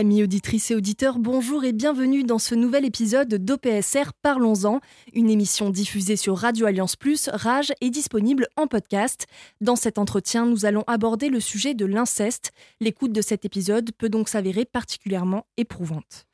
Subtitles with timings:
[0.00, 4.80] Amis auditrices et auditeurs, bonjour et bienvenue dans ce nouvel épisode d'OPSR Parlons-en,
[5.12, 9.26] une émission diffusée sur Radio Alliance Plus, Rage et disponible en podcast.
[9.60, 12.52] Dans cet entretien, nous allons aborder le sujet de l'inceste.
[12.80, 16.24] L'écoute de cet épisode peut donc s'avérer particulièrement éprouvante.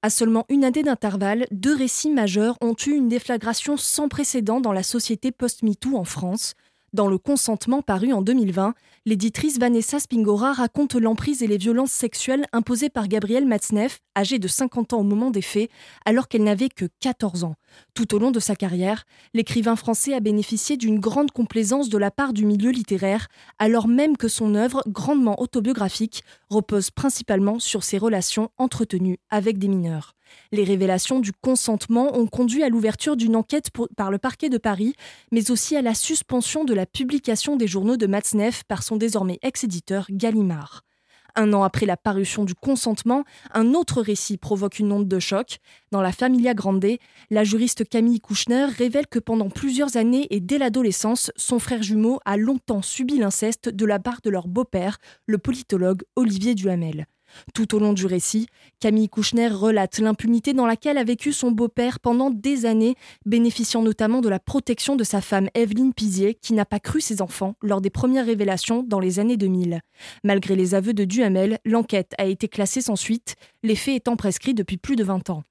[0.00, 4.72] À seulement une année d'intervalle, deux récits majeurs ont eu une déflagration sans précédent dans
[4.72, 6.54] la société post-MeToo en France.
[6.94, 8.72] Dans Le consentement paru en 2020,
[9.04, 14.46] l'éditrice Vanessa Spingora raconte l'emprise et les violences sexuelles imposées par Gabrielle Matzneff, âgée de
[14.46, 15.70] 50 ans au moment des faits,
[16.04, 17.56] alors qu'elle n'avait que 14 ans.
[17.94, 22.12] Tout au long de sa carrière, l'écrivain français a bénéficié d'une grande complaisance de la
[22.12, 23.26] part du milieu littéraire,
[23.58, 29.66] alors même que son œuvre, grandement autobiographique, repose principalement sur ses relations entretenues avec des
[29.66, 30.14] mineurs.
[30.52, 34.94] Les révélations du consentement ont conduit à l'ouverture d'une enquête par le parquet de Paris,
[35.32, 39.38] mais aussi à la suspension de la publication des journaux de Matzneff par son désormais
[39.42, 40.82] ex-éditeur Gallimard.
[41.36, 45.58] Un an après la parution du consentement, un autre récit provoque une onde de choc.
[45.90, 46.86] Dans la Familia Grande,
[47.30, 52.20] la juriste Camille Kouchner révèle que pendant plusieurs années et dès l'adolescence, son frère jumeau
[52.24, 57.06] a longtemps subi l'inceste de la part de leur beau-père, le politologue Olivier Duhamel.
[57.54, 58.48] Tout au long du récit,
[58.80, 62.94] Camille Kouchner relate l'impunité dans laquelle a vécu son beau-père pendant des années,
[63.26, 67.22] bénéficiant notamment de la protection de sa femme Evelyne Pizier, qui n'a pas cru ses
[67.22, 69.80] enfants lors des premières révélations dans les années 2000.
[70.24, 74.54] Malgré les aveux de Duhamel, l'enquête a été classée sans suite, les faits étant prescrits
[74.54, 75.44] depuis plus de 20 ans.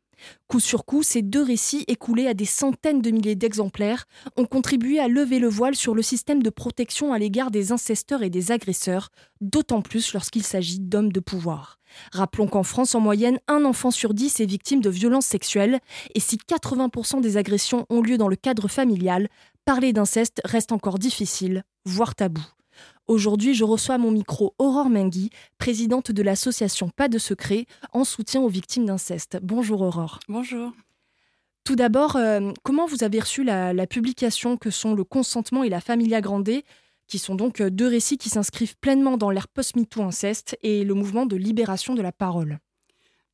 [0.48, 4.06] Coup sur coup, ces deux récits écoulés à des centaines de milliers d'exemplaires
[4.38, 8.24] ont contribué à lever le voile sur le système de protection à l'égard des incesteurs
[8.24, 9.10] et des agresseurs,
[9.42, 11.80] d'autant plus lorsqu'il s'agit d'hommes de pouvoir.
[12.12, 15.80] Rappelons qu'en France, en moyenne, un enfant sur dix est victime de violences sexuelles,
[16.16, 19.30] et si 80% des agressions ont lieu dans le cadre familial,
[19.66, 22.44] parler d'inceste reste encore difficile, voire tabou.
[23.08, 28.06] Aujourd'hui, je reçois à mon micro Aurore Mengui, présidente de l'association Pas de secret, en
[28.06, 29.40] soutien aux victimes d'inceste.
[29.44, 30.20] Bonjour Aurore.
[30.30, 30.72] Bonjour.
[31.66, 35.70] Tout d'abord, euh, comment vous avez reçu la, la publication que sont le consentement et
[35.70, 36.50] la familia grande,
[37.08, 40.94] qui sont donc euh, deux récits qui s'inscrivent pleinement dans l'ère post-MeToo inceste et le
[40.94, 42.60] mouvement de libération de la parole?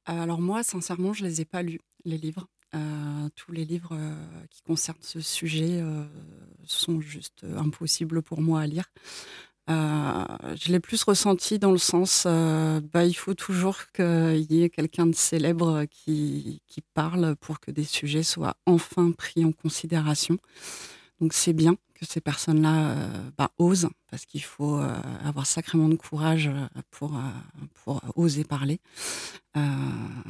[0.10, 2.48] Euh, Alors moi, sincèrement, je les ai pas lus, les livres.
[2.76, 4.14] Euh, tous les livres euh,
[4.52, 5.84] qui concernent ce sujet
[6.66, 8.86] sont juste impossibles pour moi à lire.
[9.70, 10.24] Euh,
[10.56, 14.70] je l'ai plus ressenti dans le sens, euh, bah, il faut toujours qu'il y ait
[14.70, 16.62] quelqu'un de célèbre qui,
[16.94, 20.38] parle pour que des sujets soient enfin pris en considération.
[21.22, 25.88] Donc c'est bien que ces personnes-là euh, bah, osent, parce qu'il faut euh, avoir sacrément
[25.88, 26.50] de courage
[26.90, 27.14] pour,
[28.16, 28.80] oser parler.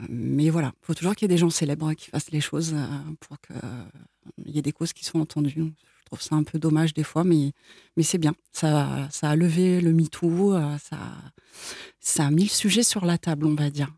[0.09, 2.75] Mais voilà, il faut toujours qu'il y ait des gens célèbres qui fassent les choses
[3.19, 5.71] pour qu'il y ait des causes qui soient entendues.
[6.09, 7.51] Trouve ça un peu dommage des fois, mais,
[7.95, 8.33] mais c'est bien.
[8.51, 10.97] Ça, ça a levé le MeToo, euh, ça,
[11.99, 13.89] ça a mis le sujet sur la table, on va dire.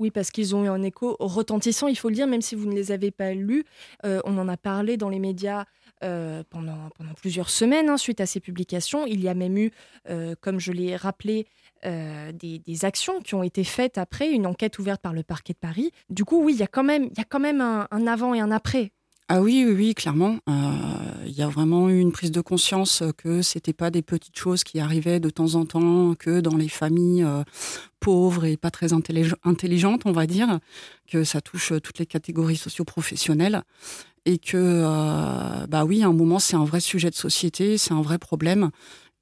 [0.00, 2.66] Oui, parce qu'ils ont eu un écho retentissant, il faut le dire, même si vous
[2.66, 3.64] ne les avez pas lus.
[4.06, 5.66] Euh, on en a parlé dans les médias
[6.02, 9.04] euh, pendant, pendant plusieurs semaines hein, suite à ces publications.
[9.06, 9.70] Il y a même eu,
[10.40, 11.46] comme je l'ai rappelé,
[11.84, 15.58] des, des actions qui ont été faites après, une enquête ouverte par le parquet de
[15.58, 15.92] Paris.
[16.08, 18.32] Du coup, oui, il y a quand même, il y a quand même un avant
[18.32, 18.92] et un après.
[19.32, 20.38] Ah oui, oui, oui, clairement.
[20.48, 20.52] Euh,
[21.24, 24.64] Il y a vraiment eu une prise de conscience que c'était pas des petites choses
[24.64, 27.44] qui arrivaient de temps en temps, que dans les familles euh,
[28.00, 30.58] pauvres et pas très intellig- intelligentes, on va dire,
[31.08, 33.62] que ça touche toutes les catégories socio-professionnelles.
[34.26, 37.92] Et que, euh, bah oui, à un moment, c'est un vrai sujet de société, c'est
[37.94, 38.70] un vrai problème.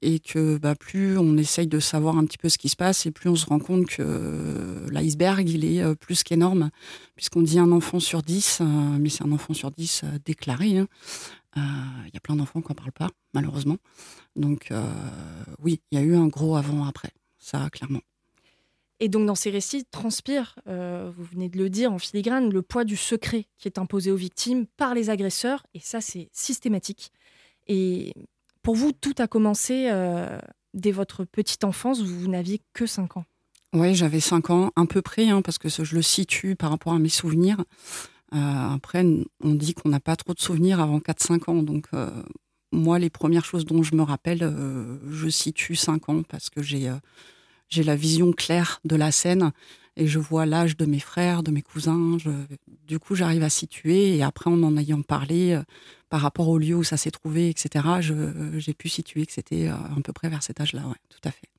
[0.01, 3.05] Et que bah, plus on essaye de savoir un petit peu ce qui se passe,
[3.05, 6.69] et plus on se rend compte que euh, l'iceberg, il est euh, plus qu'énorme
[7.17, 10.77] puisqu'on dit un enfant sur dix, euh, mais c'est un enfant sur dix déclaré.
[10.77, 10.87] hein.
[11.57, 13.75] Il y a plein d'enfants qui n'en parlent pas, malheureusement.
[14.37, 14.71] Donc
[15.61, 17.99] oui, il y a eu un gros avant-après, ça clairement.
[19.01, 22.85] Et donc, dans ces récits, transpire, vous venez de le dire en filigrane, le poids
[22.85, 25.65] du secret qui est imposé aux victimes par les agresseurs.
[25.73, 27.11] Et ça, c'est systématique.
[27.67, 28.13] Et
[28.69, 30.37] pour vous, tout a commencé euh,
[30.75, 33.25] dès votre petite enfance, vous n'aviez que 5 ans.
[33.73, 36.93] Oui, j'avais 5 ans, à peu près, hein, parce que je le situe par rapport
[36.93, 37.57] à mes souvenirs.
[38.35, 39.03] Euh, après,
[39.43, 41.63] on dit qu'on n'a pas trop de souvenirs avant 4-5 ans.
[41.63, 42.11] Donc, euh,
[42.71, 44.47] moi, les premières choses dont je me rappelle,
[45.09, 46.91] je situe 5 ans parce que j'ai
[47.75, 49.51] la vision claire de la scène
[49.99, 52.17] et je vois l'âge de mes frères, de mes cousins.
[52.87, 55.61] du coup, j'arrive à situer et après, en en ayant parlé euh,
[56.07, 57.85] par rapport au lieu où ça s'est trouvé, etc.,
[58.57, 61.31] j'ai pu situer que c'était euh, à peu près vers cet âge-là, ouais, tout à
[61.31, 61.49] fait.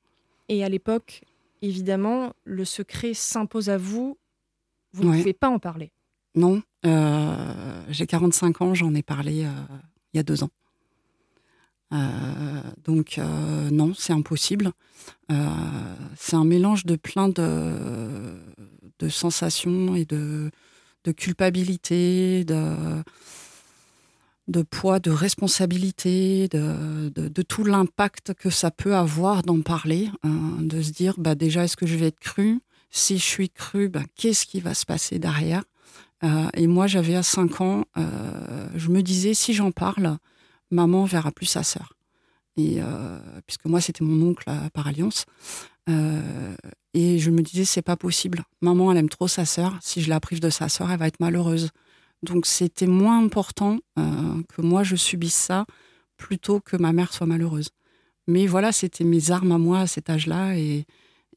[0.49, 1.21] Et à l'époque,
[1.61, 4.17] évidemment, le secret s'impose à vous.
[4.93, 5.91] Vous ne pouvez pas en parler.
[6.35, 9.45] Non, euh, j'ai 45 ans, j'en ai parlé
[10.13, 10.49] il y a deux ans.
[11.93, 14.71] Euh, donc euh, non, c'est impossible.
[15.31, 15.47] Euh,
[16.17, 18.39] c'est un mélange de plein de,
[19.09, 20.51] sensations et de,
[21.17, 23.03] culpabilité, de,
[24.69, 31.15] poids, de responsabilité, de, tout l'impact que ça peut avoir d'en parler, de se dire
[31.17, 32.59] bah déjà est-ce que je vais être cru?
[32.93, 35.63] Si je suis cru, bah, qu'est-ce qui va se passer derrière?
[36.53, 37.85] Et moi j'avais à 5 ans,
[38.75, 40.19] je me disais si j'en parle,
[40.71, 41.93] maman verra plus sa sœur.
[42.57, 45.25] Et euh, puisque moi c'était mon oncle par alliance,
[45.89, 46.55] euh,
[46.93, 48.43] et je me disais c'est pas possible.
[48.61, 49.77] Maman elle aime trop sa sœur.
[49.81, 51.69] Si je la prive de sa sœur, elle va être malheureuse.
[52.23, 55.65] Donc c'était moins important euh, que moi je subisse ça
[56.17, 57.69] plutôt que ma mère soit malheureuse.
[58.27, 60.85] Mais voilà, c'était mes armes à moi à cet âge-là et,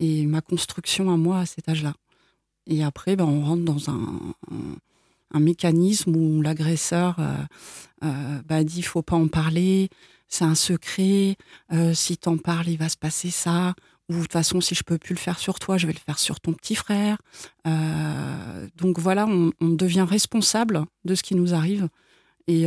[0.00, 1.94] et, ma construction à moi à cet âge-là.
[2.66, 4.76] Et après, ben, on rentre dans un, un
[5.40, 7.36] mécanisme où l'agresseur euh,
[8.04, 9.88] euh, bah, dit faut pas en parler,
[10.28, 11.36] c'est un secret,
[11.72, 13.74] euh, si t'en parles, il va se passer ça,
[14.08, 15.98] ou de toute façon, si je peux plus le faire sur toi, je vais le
[15.98, 17.16] faire sur ton petit frère.
[18.76, 21.88] donc voilà, on, devient responsable de ce qui nous arrive.
[22.46, 22.66] Et,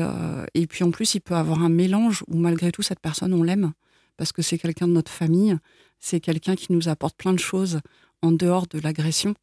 [0.55, 3.43] et puis en plus, il peut avoir un mélange où malgré tout, cette personne, on
[3.43, 3.73] l'aime,
[4.17, 5.55] parce que c'est quelqu'un de notre famille,
[5.99, 7.81] c'est quelqu'un qui nous apporte plein de choses
[8.23, 9.35] en dehors de l'agression.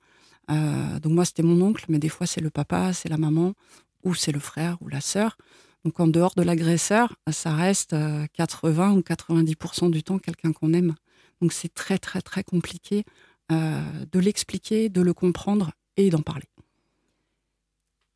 [0.50, 3.55] Euh, donc moi, c'était mon oncle, mais des fois, c'est le papa, c'est la maman,
[4.02, 5.37] ou c'est le frère ou la sœur.
[5.85, 7.94] Donc en dehors de l'agresseur, ça reste
[8.32, 10.94] 80 euh, ou 90% du temps quelqu'un qu'on aime.
[11.41, 13.05] Donc c'est très très très compliqué
[13.52, 16.46] euh, de l'expliquer, de le comprendre et d'en parler.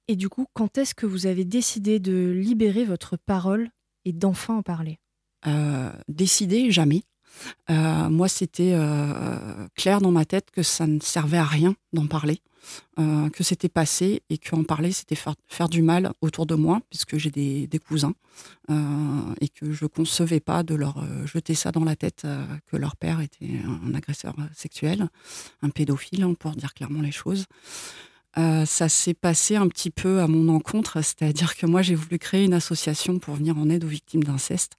[0.08, 3.68] Et du coup, quand est-ce que vous avez décidé de libérer votre parole
[4.06, 4.98] et d'enfin en parler?
[5.46, 7.02] Euh, Décider, jamais.
[7.70, 12.06] Euh, moi, c'était euh, clair dans ma tête que ça ne servait à rien d'en
[12.06, 12.40] parler,
[12.98, 17.16] euh, que c'était passé et qu'en parler, c'était faire, du mal autour de moi, puisque
[17.16, 18.14] j'ai des, cousins,
[18.68, 22.26] et que je concevais pas de leur jeter ça dans la tête
[22.66, 25.08] que leur père était un agresseur sexuel,
[25.62, 27.46] un pédophile, hein, pour dire clairement les choses.
[28.36, 32.44] ça s'est passé un petit peu à mon encontre, c'est-à-dire que moi j'ai voulu créer
[32.44, 34.76] une association pour venir en aide aux victimes d'inceste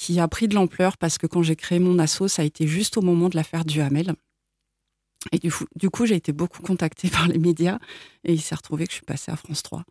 [0.00, 2.66] qui a pris de l'ampleur parce que quand j'ai créé mon asso, ça a été
[2.66, 4.14] juste au moment de l'affaire du Hamel.
[5.30, 7.78] Et du, coup, j'ai été beaucoup contactée par les médias
[8.24, 9.84] et il s'est retrouvé que je suis passée à France 3.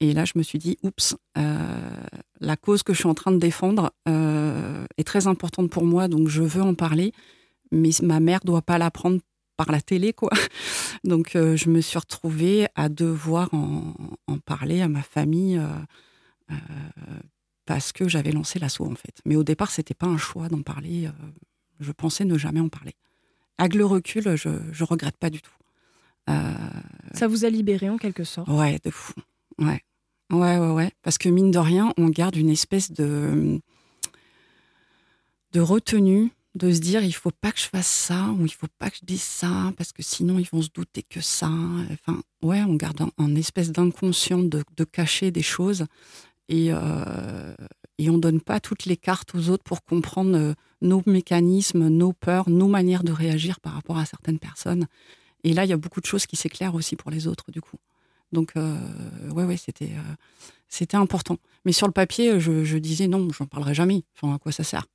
[0.00, 2.06] Et là, je me suis dit, oups, euh,
[2.40, 6.08] la cause que je suis en train de défendre euh, est très importante pour moi,
[6.08, 7.12] donc je veux en parler,
[7.72, 9.20] mais ma mère doit pas l'apprendre
[9.56, 10.30] par la télé, quoi.
[11.04, 15.60] Donc, euh, je me suis retrouvée à devoir en parler à ma famille
[17.66, 19.20] parce que j'avais lancé l'assaut en fait.
[19.24, 21.06] Mais au départ, c'était pas un choix d'en parler.
[21.06, 21.10] Euh,
[21.80, 22.94] je pensais ne jamais en parler.
[23.58, 25.52] Avec le recul, je, je regrette pas du tout.
[26.30, 26.54] Euh,
[27.14, 28.48] Ça vous a libéré en quelque sorte?
[28.48, 29.14] Ouais, de fou.
[29.58, 29.80] Ouais.
[30.32, 30.90] Ouais, ouais, ouais.
[31.02, 33.60] Parce que mine de rien, on garde une espèce de,
[35.52, 38.68] de retenue, de se dire il faut pas que je fasse ça ou il faut
[38.78, 41.50] pas que je dise ça parce que sinon ils vont se douter que ça.
[41.92, 45.86] Enfin, ouais, on garde un, espèce d'inconscient de, de, cacher des choses
[46.48, 47.54] et, euh,
[47.98, 52.12] et on donne pas toutes les cartes aux autres pour comprendre euh, nos mécanismes, nos
[52.12, 54.86] peurs, nos manières de réagir par rapport à certaines personnes.
[55.44, 57.60] Et là, il y a beaucoup de choses qui s'éclairent aussi pour les autres, du
[57.60, 57.76] coup.
[58.32, 60.14] Donc, euh, ouais, ouais, c'était, euh,
[60.68, 61.36] c'était important.
[61.64, 64.02] Mais sur le papier, je, disais non, j'en parlerai jamais.
[64.16, 64.86] Enfin, à quoi ça sert?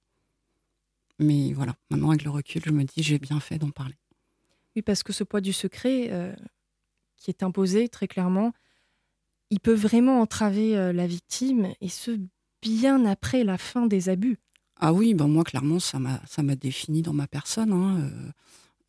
[1.20, 3.96] Mais voilà, maintenant, avec le recul, je me dis, j'ai bien fait d'en parler.
[4.76, 6.36] Oui, parce que ce poids du secret
[7.18, 8.54] qui est imposé très clairement,
[9.50, 12.20] il peut vraiment entraver euh, la victime, et ce,
[12.62, 14.38] bien après la fin des abus.
[14.78, 17.74] Ah oui, ben moi, clairement, ça m'a, défini dans ma personne.
[17.74, 18.32] Hein, euh,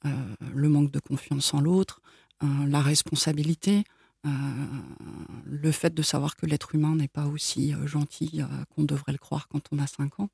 [0.06, 2.00] euh, le manque de confiance en l'autre,
[2.42, 3.84] la responsabilité,
[4.24, 8.40] le fait de savoir que l'être humain n'est pas aussi gentil
[8.74, 10.30] qu'on devrait le croire quand on a 5 ans.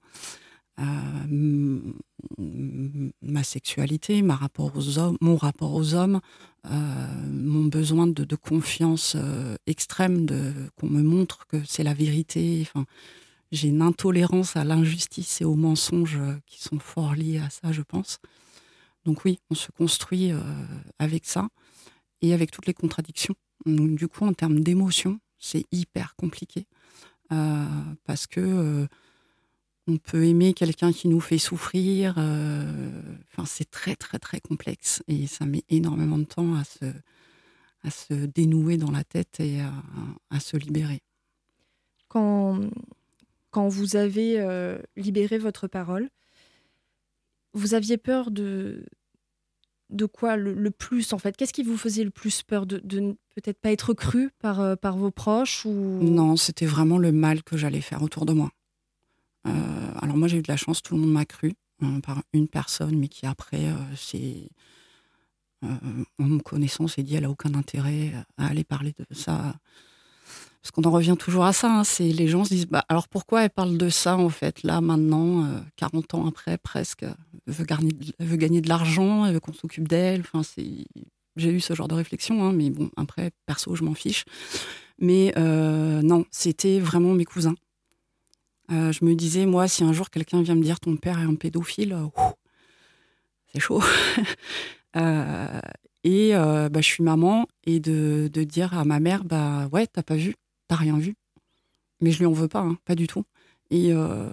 [0.79, 1.93] Euh,
[3.23, 4.99] ma sexualité, mon rapport aux
[5.95, 6.21] hommes,
[6.67, 6.71] euh,
[7.31, 10.27] mon besoin de, confiance euh, extrême,
[10.79, 12.59] qu'on me montre que c'est la vérité.
[12.63, 12.85] Enfin,
[13.53, 17.83] j'ai une intolérance à l'injustice et aux mensonges qui sont fort liés à ça, je
[17.83, 18.19] pense.
[19.05, 20.33] Donc oui, on se construit
[20.99, 21.49] avec ça
[22.23, 23.35] et avec toutes les contradictions.
[23.65, 26.67] Du coup, en termes d'émotion, c'est hyper compliqué
[27.29, 28.89] parce que
[29.87, 32.13] on peut aimer quelqu'un qui nous fait souffrir.
[32.19, 35.03] Enfin, c'est très, très, très complexe.
[35.09, 36.87] Et ça met énormément de temps à se,
[37.83, 39.61] à se dénouer dans la tête et
[40.31, 41.03] à, se libérer.
[42.09, 42.61] Quand,
[43.51, 44.45] quand vous avez
[44.97, 46.11] libéré votre parole,
[47.57, 48.85] vous aviez peur de,
[49.91, 51.37] de quoi le, plus en fait?
[51.37, 52.67] Qu'est-ce qui vous faisait le plus peur?
[52.67, 55.71] De, de peut-être pas être cru par, euh, par vos proches ou...
[55.71, 58.51] Non, c'était vraiment le mal que j'allais faire autour de moi.
[59.47, 62.23] Euh, alors moi j'ai eu de la chance, tout le monde m'a cru hein, par
[62.33, 64.47] une personne, mais qui après, euh,
[66.19, 69.55] en me connaissant, s'est dit elle a aucun intérêt à aller parler de ça
[70.67, 73.07] parce qu'on en revient toujours à ça, hein, c'est les gens se disent bah, alors
[73.07, 77.55] pourquoi elle parle de ça en fait là maintenant, 40 euh, ans après presque, elle
[78.19, 80.23] veut, gagner de l'argent, elle veut qu'on s'occupe d'elle.
[80.23, 80.43] Enfin,
[81.37, 84.25] j'ai eu ce genre de réflexion, hein, mais bon après perso je m'en fiche.
[84.99, 87.55] Mais euh, non, c'était vraiment mes cousins.
[88.73, 91.25] Euh, je me disais moi si un jour quelqu'un vient me dire ton père est
[91.25, 91.97] un pédophile,
[93.53, 93.83] c'est chaud.
[96.05, 100.03] et bah, je suis maman et de, de, dire à ma mère bah ouais t'as
[100.03, 100.35] pas vu
[100.69, 101.17] t'as rien vu.
[102.01, 103.25] Mais je lui en veux pas, hein, pas du tout.
[103.71, 104.29] Et, euh,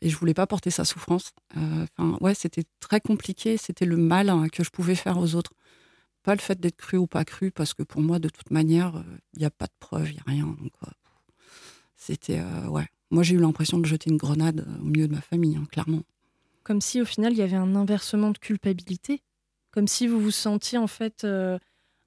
[0.00, 1.32] et je voulais pas porter sa souffrance.
[1.56, 3.56] Euh, enfin, ouais, c'était très compliqué.
[3.56, 5.52] C'était le mal hein, que je pouvais faire aux autres.
[6.22, 9.02] Pas le fait d'être cru ou pas cru, parce que pour moi, de toute manière,
[9.34, 10.46] il n'y a pas de preuve, il n'y a rien.
[10.46, 10.72] Donc,
[11.96, 12.86] c'était, euh, ouais.
[13.14, 16.02] Moi, j'ai eu l'impression de jeter une grenade au milieu de ma famille, hein, clairement.
[16.64, 19.22] Comme si, au final, il y avait un inversement de culpabilité.
[19.70, 21.56] Comme si vous vous sentiez, en fait, euh,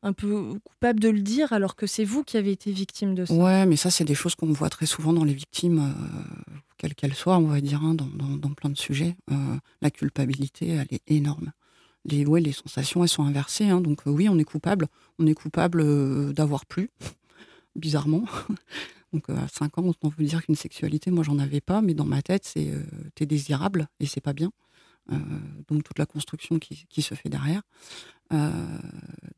[0.04, 3.24] un peu coupable de le dire alors que c'est vous qui avez été victime de
[3.24, 3.34] ça.
[3.34, 6.94] Ouais, mais ça, c'est des choses qu'on voit très souvent dans les victimes, euh, quelles
[6.94, 9.16] qu'elles soient, on va dire, hein, dans, plein de sujets.
[9.32, 9.36] Euh,
[9.82, 11.54] la culpabilité, elle est énorme.
[12.04, 13.70] Les, ouais, les sensations, elles sont inversées.
[13.70, 14.88] Hein, donc euh, oui, on est coupable.
[15.20, 16.90] On est coupable d'avoir plu,
[17.78, 18.26] bizarrement.
[19.14, 22.06] donc à 5 ans, on peut dire qu'une sexualité, moi, j'en avais pas, mais dans
[22.06, 22.74] ma tête, c'est
[23.16, 24.52] t'es désirable et c'est pas bien.
[25.70, 27.62] donc toute la construction qui, se fait derrière.
[28.34, 28.50] Euh,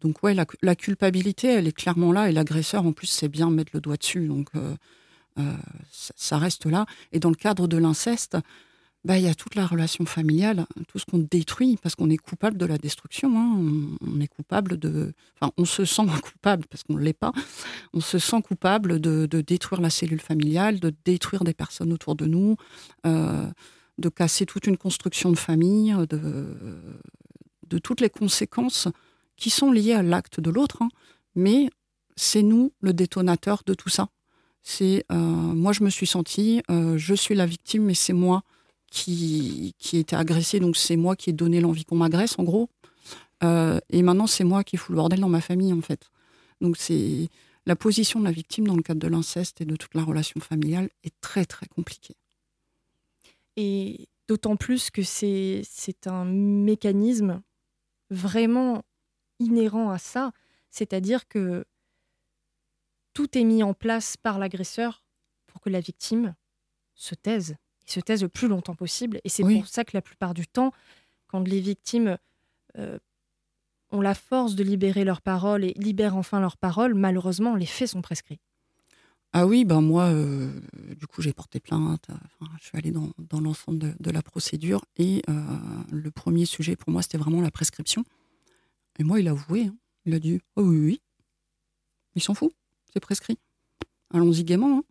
[0.01, 3.71] donc ouais, la, culpabilité, elle est clairement là, et l'agresseur, en plus, c'est bien mettre
[3.73, 4.27] le doigt dessus.
[4.27, 4.75] Donc euh,
[5.37, 5.53] euh,
[5.91, 6.85] ça reste là.
[7.11, 8.37] Et dans le cadre de l'inceste,
[9.09, 12.17] bah, il y a toute la relation familiale, tout ce qu'on détruit, parce qu'on est
[12.17, 13.39] coupable de la destruction.
[13.39, 13.97] Hein.
[14.07, 15.13] On, est coupable de.
[15.33, 17.31] Enfin, on se sent coupable, parce qu'on ne l'est pas.
[17.95, 22.27] On se sent coupable de, détruire la cellule familiale, de détruire des personnes autour de
[22.27, 22.55] nous,
[23.03, 26.55] de casser toute une construction de famille, de,
[27.67, 28.89] de toutes les conséquences
[29.37, 30.89] qui sont liées à l'acte de l'autre, hein.
[31.33, 31.71] mais
[32.15, 34.09] c'est nous le détonateur de tout ça.
[34.61, 38.43] C'est euh, moi je me suis sentie, euh, je suis la victime, mais c'est moi
[38.91, 42.43] qui qui ai été agressée, donc c'est moi qui ai donné l'envie qu'on m'agresse en
[42.43, 42.69] gros.
[43.43, 46.09] Euh, et maintenant c'est moi qui fous le bordel dans ma famille en fait.
[46.61, 47.29] Donc c'est
[47.65, 50.39] la position de la victime dans le cadre de l'inceste et de toute la relation
[50.39, 52.15] familiale est très très compliquée.
[53.55, 55.63] Et d'autant plus que c'est
[56.05, 57.41] un mécanisme
[58.09, 58.83] vraiment
[59.39, 60.31] inhérent à ça,
[60.71, 61.65] c'est-à-dire que
[63.13, 65.03] tout est mis en place par l'agresseur
[65.47, 66.35] pour que la victime
[66.95, 67.55] se taise,
[67.91, 69.19] se taise le plus longtemps possible.
[69.23, 70.71] Et c'est pour ça que la plupart du temps,
[71.27, 72.17] quand les victimes
[72.77, 72.97] euh,
[73.91, 77.89] ont la force de libérer leurs paroles et libèrent enfin leurs paroles, malheureusement, les faits
[77.89, 78.39] sont prescrits.
[79.31, 80.51] Ah oui, ben moi, euh,
[80.99, 82.07] du coup, j'ai porté plainte.
[82.59, 84.83] je suis allée dans, l'ensemble de, la procédure.
[84.97, 85.43] Et euh,
[85.91, 88.03] le premier sujet pour moi, c'était vraiment la prescription.
[88.97, 89.65] Et moi, il a avoué.
[89.65, 89.75] Hein.
[90.05, 91.01] Il a dit Oh oui, oui.
[92.15, 92.51] Il s'en fout.
[92.91, 93.37] C'est prescrit.
[94.11, 94.79] Allons-y gaiement.
[94.79, 94.83] Hein.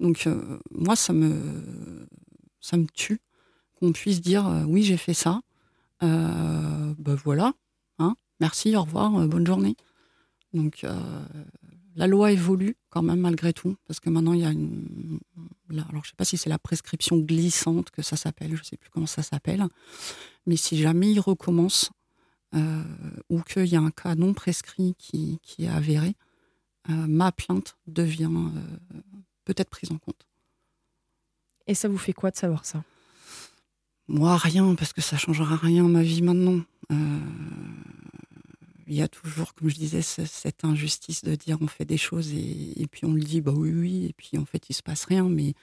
[0.00, 2.08] Donc, euh, moi, ça me,
[2.66, 3.20] ça me tue
[3.76, 5.40] qu'on puisse dire Oui, j'ai fait ça.
[6.00, 7.54] ben voilà.
[7.98, 8.16] Hein.
[8.40, 9.76] Merci, au revoir, bonne journée.
[10.52, 10.84] Donc,
[11.96, 15.18] la loi évolue quand même malgré tout, parce que maintenant il y a une.
[15.88, 18.90] Alors je sais pas si c'est la prescription glissante que ça s'appelle, je sais plus
[18.90, 19.64] comment ça s'appelle,
[20.46, 21.90] mais si jamais il recommence
[22.54, 22.82] euh,
[23.30, 26.14] ou qu'il y a un cas non prescrit qui, est avéré,
[26.90, 29.00] euh, ma plainte devient euh,
[29.44, 30.26] peut-être prise en compte.
[31.66, 32.82] Et ça vous fait quoi de savoir ça?
[34.08, 36.60] Moi, rien, parce que ça changera rien à ma vie maintenant
[38.86, 42.32] il y a toujours, comme je disais, cette injustice de dire on fait des choses
[42.32, 45.04] et, puis on le dit, bah oui, oui, et puis en fait il se passe
[45.04, 45.28] rien.
[45.28, 45.54] Mais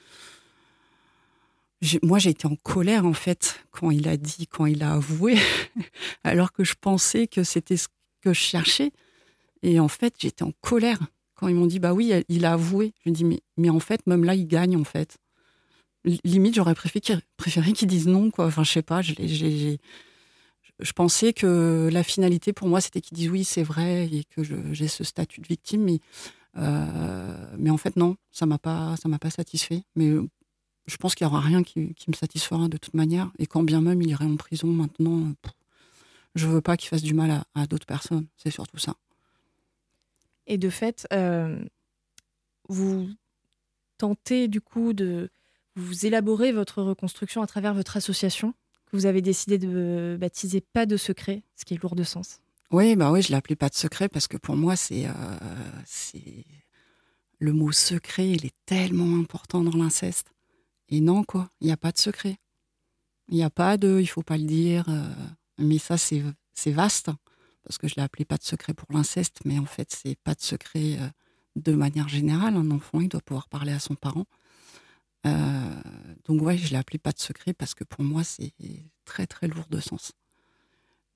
[2.01, 5.38] moi j'ai été en colère en fait quand il a dit, quand il a avoué,
[6.24, 7.88] alors que je pensais que c'était ce
[8.22, 8.91] que je cherchais.
[9.62, 11.00] Et en fait j'étais en colère
[11.36, 12.93] quand ils m'ont dit, bah oui, il a avoué.
[13.03, 15.17] Je me dis, mais, mais en fait, même là, il gagne en fait.
[16.05, 18.45] Limite, j'aurais préféré, qu'ils disent non, quoi.
[18.48, 19.79] Enfin, je sais pas, j'ai
[20.79, 24.41] je pensais que la finalité pour moi, c'était qu'ils disent oui, c'est vrai, et que
[24.74, 25.83] j'ai ce statut de victime.
[25.83, 26.00] Mais,
[26.57, 29.83] euh, mais en fait, non, ça m'a pas, ça m'a pas satisfait.
[29.95, 30.12] Mais
[30.86, 33.31] je pense qu'il n'y aura rien qui, me satisfera de toute manière.
[33.39, 35.33] Et quand bien même il irait en prison maintenant,
[36.36, 38.27] je veux pas qu'il fasse du mal à, d'autres personnes.
[38.38, 38.95] C'est surtout ça.
[40.48, 41.63] Et de fait, euh,
[42.67, 43.10] vous
[43.98, 45.29] tentez du coup de
[45.75, 48.53] vous élaborer votre reconstruction à travers votre association
[48.86, 52.39] que vous avez décidé de baptiser Pas de secret, ce qui est lourd de sens.
[52.72, 55.12] Oui, bah oui, je l'ai appelé Pas de secret parce que pour moi, c'est euh,
[57.39, 60.32] le mot secret, il est tellement important dans l'inceste.
[60.89, 62.38] Et non, quoi, il n'y a pas de secret.
[63.30, 64.86] Il n'y a pas de, il faut pas le dire.
[64.89, 65.13] Euh,
[65.58, 67.10] mais ça, c'est vaste,
[67.63, 70.36] parce que je l'ai appelé pas de secret pour l'inceste, mais en fait, c'est pas
[70.36, 71.08] de secret euh,
[71.56, 72.56] de manière générale.
[72.56, 74.25] Un enfant, il doit pouvoir parler à son parent.
[75.25, 75.82] Euh,
[76.25, 78.53] donc, ouais, je l'ai appelé pas de secret parce que pour moi, c'est
[79.06, 80.13] très, très lourd de sens.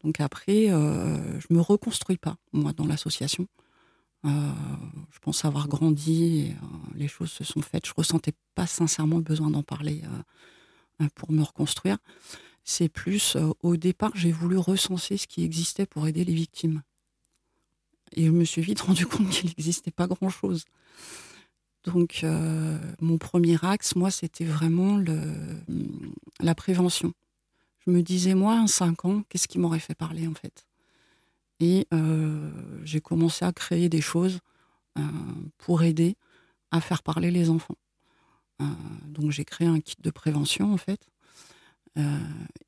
[0.04, 3.48] Donc, après, euh, je me reconstruis pas, moi, dans l'association.
[4.24, 6.56] je pense avoir grandi, et,
[6.96, 7.86] les choses se sont faites.
[7.86, 10.04] Je ressentais pas sincèrement le besoin d'en parler
[11.16, 11.98] pour me reconstruire.
[12.70, 16.84] C'est plus, euh, au départ, j'ai voulu recenser ce qui existait pour aider les victimes.
[18.12, 20.66] Et je me suis vite rendu compte qu'il n'existait pas grand-chose.
[21.88, 25.02] Donc, euh, mon premier axe, moi, c'était vraiment
[26.40, 27.14] la prévention.
[27.86, 30.68] Je me disais, moi, à 5 ans, qu'est-ce qui m'aurait fait parler, en fait?
[31.60, 32.52] Et euh,
[32.84, 34.40] j'ai commencé à créer des choses
[35.58, 36.16] pour aider
[36.72, 37.78] à faire parler les enfants.
[39.06, 41.08] donc, j'ai créé un kit de prévention, en fait,
[41.98, 42.20] euh,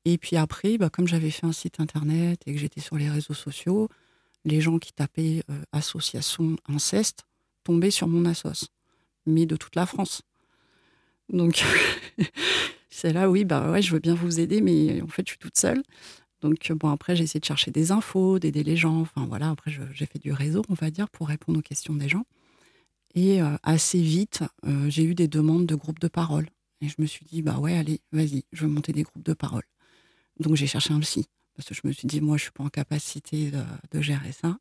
[0.04, 3.08] et puis après, bah, comme j'avais fait un site internet et que j'étais sur les
[3.08, 3.88] réseaux sociaux,
[4.44, 7.24] les gens qui tapaient euh, association inceste
[7.62, 8.70] tombaient sur mon assos,
[9.26, 10.22] mais de toute la France.
[11.28, 11.64] Donc,
[12.90, 15.38] c'est là, oui, bah ouais, je veux bien vous aider, mais en fait, je suis
[15.38, 15.82] toute seule.
[16.40, 19.00] Donc, bon, après, j'ai essayé de chercher des infos, d'aider les gens.
[19.00, 22.08] Enfin, voilà, après, j'ai fait du réseau, on va dire, pour répondre aux questions des
[22.08, 22.24] gens.
[23.14, 24.42] Et euh, assez vite,
[24.88, 26.46] j'ai eu des demandes de groupes de parole.
[26.80, 29.34] Et je me suis dit, bah ouais, allez, vas-y, je veux monter des groupes de
[29.34, 29.64] parole.
[30.38, 32.64] Donc j'ai cherché un psy, parce que je me suis dit, moi, je suis pas
[32.64, 33.50] en capacité
[33.92, 34.58] de, gérer ça.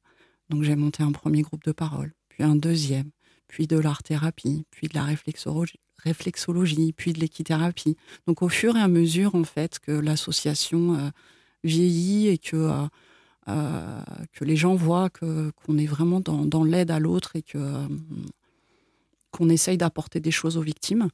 [0.49, 3.11] Donc j'ai monté un premier groupe de parole, puis un deuxième,
[3.49, 7.97] puis de l'art-thérapie, puis de la réflexologie, puis de l'équithérapie.
[8.27, 11.09] Donc au fur et à mesure, en fait, que l'association euh,
[11.65, 12.87] vieillit et que, euh,
[13.49, 17.87] euh, que les gens voient qu'on est vraiment dans, dans l'aide à l'autre et que,
[19.31, 21.09] qu'on essaye d'apporter des choses aux victimes,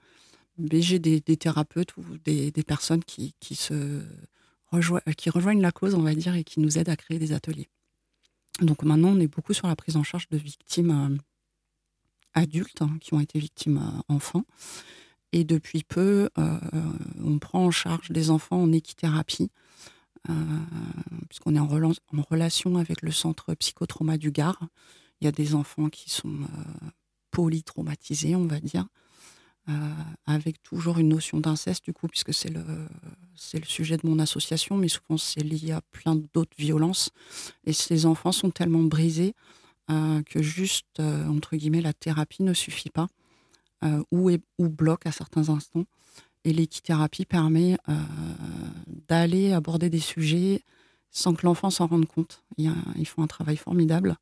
[0.72, 4.02] j'ai des, thérapeutes ou des, personnes qui, se
[4.72, 7.32] rejoignent, qui rejoignent la cause, on va dire, et qui nous aident à créer des
[7.32, 7.70] ateliers.
[8.62, 11.18] Donc maintenant, on est beaucoup sur la prise en charge de victimes
[12.36, 14.44] adultes hein, qui ont été victimes euh, enfants.
[15.32, 16.60] Et depuis peu, euh,
[17.24, 19.52] on prend en charge des enfants en équithérapie,
[21.28, 24.60] puisqu'on est en, relation avec le centre psychotrauma du Gard.
[25.20, 26.40] Il y a des enfants qui sont
[27.32, 28.88] polytraumatisés, on va dire,
[29.68, 29.90] euh,
[30.28, 32.64] avec toujours une notion d'inceste, du coup, puisque c'est le,
[33.36, 37.10] c'est le sujet de mon association, mais souvent c'est lié à plein d'autres violences.
[37.66, 42.54] Et ces enfants sont tellement brisés euh, que juste, euh, entre guillemets, la thérapie ne
[42.54, 43.08] suffit pas,
[44.12, 45.86] ou, ou bloque à certains instants.
[46.44, 47.78] Et l'équithérapie permet
[49.08, 50.64] d'aller aborder des sujets
[51.12, 52.44] sans que l'enfant s'en rende compte.
[52.58, 54.18] Ils, font un travail formidable.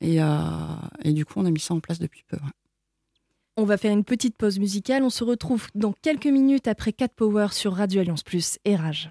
[0.00, 0.18] Et,
[1.12, 2.36] du coup, on a mis ça en place depuis peu.
[3.56, 5.02] On va faire une petite pause musicale.
[5.02, 9.10] On se retrouve dans quelques minutes après 4 Power sur Radio Alliance Plus et Rage.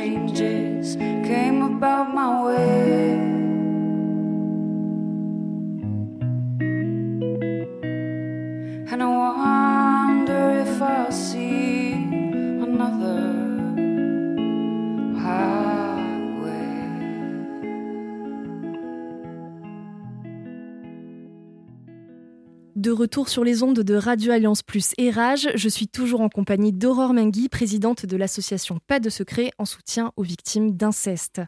[0.00, 0.59] changes.
[22.80, 26.30] De retour sur les ondes de Radio Alliance Plus et Rage, je suis toujours en
[26.30, 31.42] compagnie d'Aurore Mengui, présidente de l'association Pas de secret en soutien aux victimes d'inceste.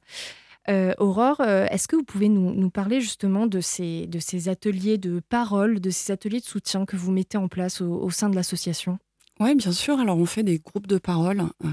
[0.68, 4.10] Euh, Aurore, euh, est-ce que vous pouvez nous, parler justement de ces,
[4.46, 8.28] ateliers de parole, de ces ateliers de soutien que vous mettez en place au, sein
[8.28, 8.98] de l'association?
[9.40, 9.98] Oui, bien sûr.
[10.00, 11.68] Alors, on fait des groupes de parole euh,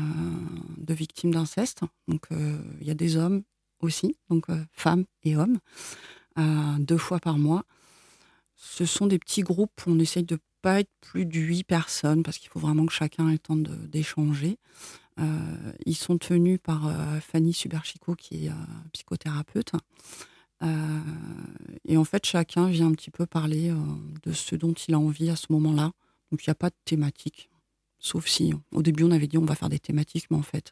[0.77, 1.81] de victimes d'inceste.
[2.07, 3.43] Donc, il y a des hommes
[3.81, 5.59] aussi, donc femmes et hommes,
[6.79, 7.65] deux fois par mois.
[8.61, 12.37] Ce sont des petits groupes, on essaye de pas être plus de huit personnes parce
[12.37, 14.57] qu'il faut vraiment que chacun ait le temps d'échanger.
[15.17, 18.53] Euh, ils sont tenus par euh, Fanny Suberchico qui est euh,
[18.91, 19.71] psychothérapeute.
[21.85, 23.73] et en fait, chacun vient un petit peu parler
[24.23, 25.93] de ce dont il a envie à ce moment-là.
[26.29, 27.49] Donc il n'y a pas de thématique.
[27.97, 30.71] Sauf si, au début, on avait dit on va faire des thématiques, mais en fait,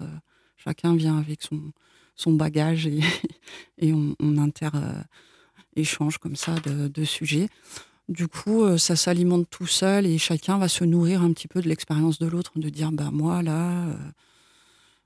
[0.58, 3.00] chacun vient avec son, bagage et,
[3.94, 4.72] on inter
[5.78, 7.50] échange comme ça de, sujets.
[8.10, 11.62] Du coup, euh, ça s'alimente tout seul et chacun va se nourrir un petit peu
[11.62, 13.96] de l'expérience de l'autre, de dire bah moi là, euh,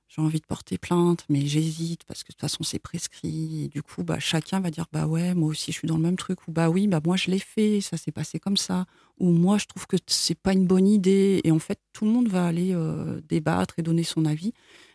[0.08, 3.64] j'ai envie de porter plainte, mais j'hésite parce que de toute façon c'est prescrit.
[3.64, 6.02] Et du coup, bah chacun va dire bah ouais, moi aussi je suis dans le
[6.02, 8.86] même truc ou bah oui, bah moi je l'ai fait, ça s'est passé comme ça.
[9.18, 11.40] Ou moi je trouve que c'est pas une bonne idée.
[11.42, 14.52] Et en fait, tout le monde va aller euh, débattre et donner son avis.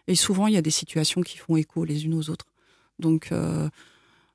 [0.08, 2.46] Et souvent, il y a des situations qui font écho les unes aux autres.
[3.00, 3.32] Donc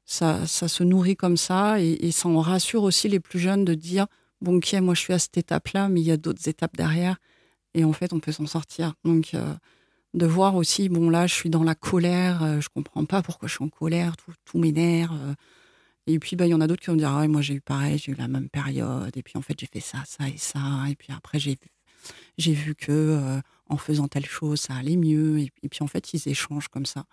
[0.05, 4.07] ça, se nourrit comme ça et, ça en rassure aussi les plus jeunes de dire
[4.41, 6.77] bon ok moi je suis à cette étape là mais il y a d'autres étapes
[6.77, 7.17] derrière
[7.75, 9.55] et en fait on peut s'en sortir donc euh,
[10.15, 13.49] de voir aussi bon là je suis dans la colère euh, je comprends pas pourquoi
[13.49, 15.35] je suis en colère tout, tout m'énerve euh.
[16.07, 17.61] et puis bah il y en a d'autres qui vont dire ah moi j'ai eu
[17.61, 20.37] pareil j'ai eu la même période et puis en fait j'ai fait ça ça et
[20.37, 20.61] ça
[20.91, 21.71] et puis après j'ai vu
[22.37, 26.29] j'ai vu que en faisant telle chose ça allait mieux et, puis en fait ils
[26.29, 27.05] échangent comme ça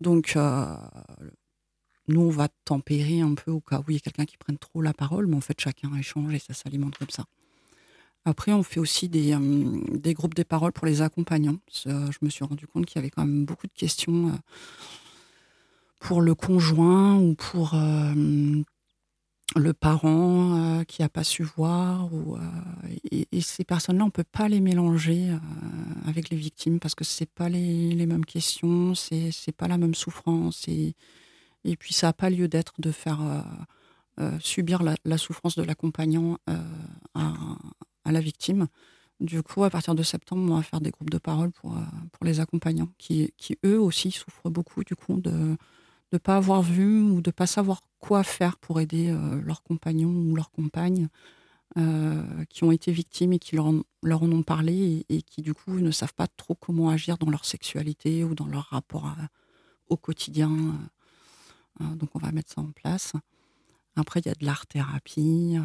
[0.00, 0.34] donc
[2.10, 4.58] nous, on va tempérer un peu au cas où il y a quelqu'un qui prenne
[4.58, 7.24] trop la parole, mais en fait, chacun échange et ça s'alimente comme ça.
[8.24, 11.58] Après, on fait aussi des, euh, des groupes de parole pour les accompagnants.
[11.84, 14.32] je me suis rendu compte qu'il y avait quand même beaucoup de questions euh,
[16.00, 18.62] pour le conjoint ou pour euh,
[19.56, 22.12] le parent qui n'a pas su voir.
[22.12, 22.38] Ou,
[23.10, 25.34] et, ces personnes-là, on ne peut pas les mélanger
[26.06, 29.94] avec les victimes parce que ce pas les, mêmes questions, c'est n'est pas la même
[29.94, 30.68] souffrance.
[31.64, 33.40] Et puis ça n'a pas lieu d'être de faire euh,
[34.20, 36.56] euh, subir la, souffrance de l'accompagnant euh,
[37.14, 38.66] à, la victime.
[39.20, 41.76] Du coup, à partir de septembre, on va faire des groupes de parole pour,
[42.12, 45.56] pour les accompagnants qui, qui, eux aussi, souffrent beaucoup du coup de
[46.12, 50.08] ne pas avoir vu ou de ne pas savoir quoi faire pour aider leurs compagnons
[50.08, 51.08] ou leurs compagnes
[52.48, 53.70] qui ont été victimes et qui leur,
[54.02, 57.30] leur en ont parlé et, qui du coup ne savent pas trop comment agir dans
[57.30, 59.14] leur sexualité ou dans leur rapport
[59.90, 60.50] au quotidien
[61.96, 63.12] donc on va mettre ça en place.
[63.96, 65.64] Après, il y a de l'art-thérapie, euh,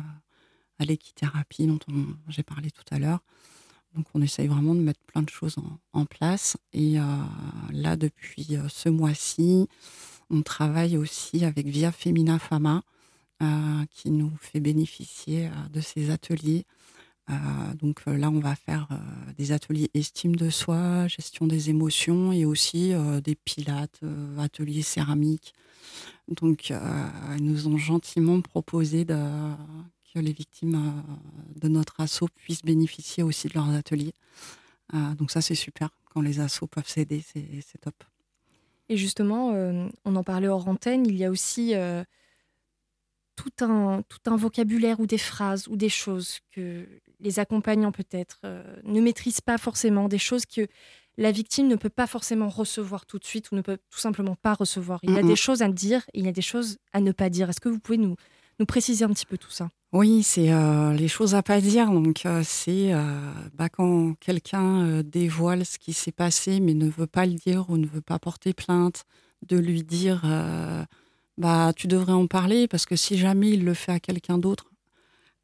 [0.79, 1.79] à l'équithérapie dont
[2.27, 3.19] j'ai parlé tout à l'heure.
[3.95, 5.55] Donc on essaye vraiment de mettre plein de choses
[5.93, 6.57] en, place.
[6.73, 7.03] Et euh,
[7.71, 9.69] là, depuis euh, ce mois-ci,
[10.29, 12.81] on travaille aussi avec Via Femina Fama,
[13.91, 16.65] qui nous fait bénéficier de ces ateliers.
[17.75, 18.87] Donc là, on va faire
[19.37, 24.01] des ateliers estime de soi, gestion des émotions et aussi des pilates,
[24.37, 25.53] ateliers céramiques,
[26.27, 26.79] donc, euh,
[27.37, 33.47] ils nous ont gentiment proposé que les victimes euh, de notre assaut puissent bénéficier aussi
[33.47, 34.13] de leurs ateliers.
[34.93, 35.89] Euh, donc ça, c'est super.
[36.11, 37.95] Quand les assos peuvent s'aider, c'est top.
[38.87, 39.49] Et justement,
[40.05, 41.73] on en parlait hors antenne, il y a aussi
[43.35, 46.87] tout, un, tout un vocabulaire ou des phrases ou des choses que
[47.19, 48.41] les accompagnants peut-être
[48.83, 50.67] ne maîtrisent pas forcément, des choses que
[51.17, 54.35] la victime ne peut pas forcément recevoir tout de suite ou ne peut tout simplement
[54.35, 54.99] pas recevoir.
[55.03, 57.11] Il y a des choses à dire et il y a des choses à ne
[57.11, 57.49] pas dire.
[57.49, 58.15] Est-ce que vous pouvez nous,
[58.59, 59.69] nous préciser un petit peu tout ça?
[59.93, 61.89] Oui, c'est euh, les choses à pas dire.
[61.89, 67.07] Donc, euh, c'est euh, bah, quand quelqu'un dévoile ce qui s'est passé mais ne veut
[67.07, 69.05] pas le dire ou ne veut pas porter plainte,
[69.47, 70.23] de lui dire
[71.37, 74.71] bah, tu devrais en parler parce que si jamais il le fait à quelqu'un d'autre,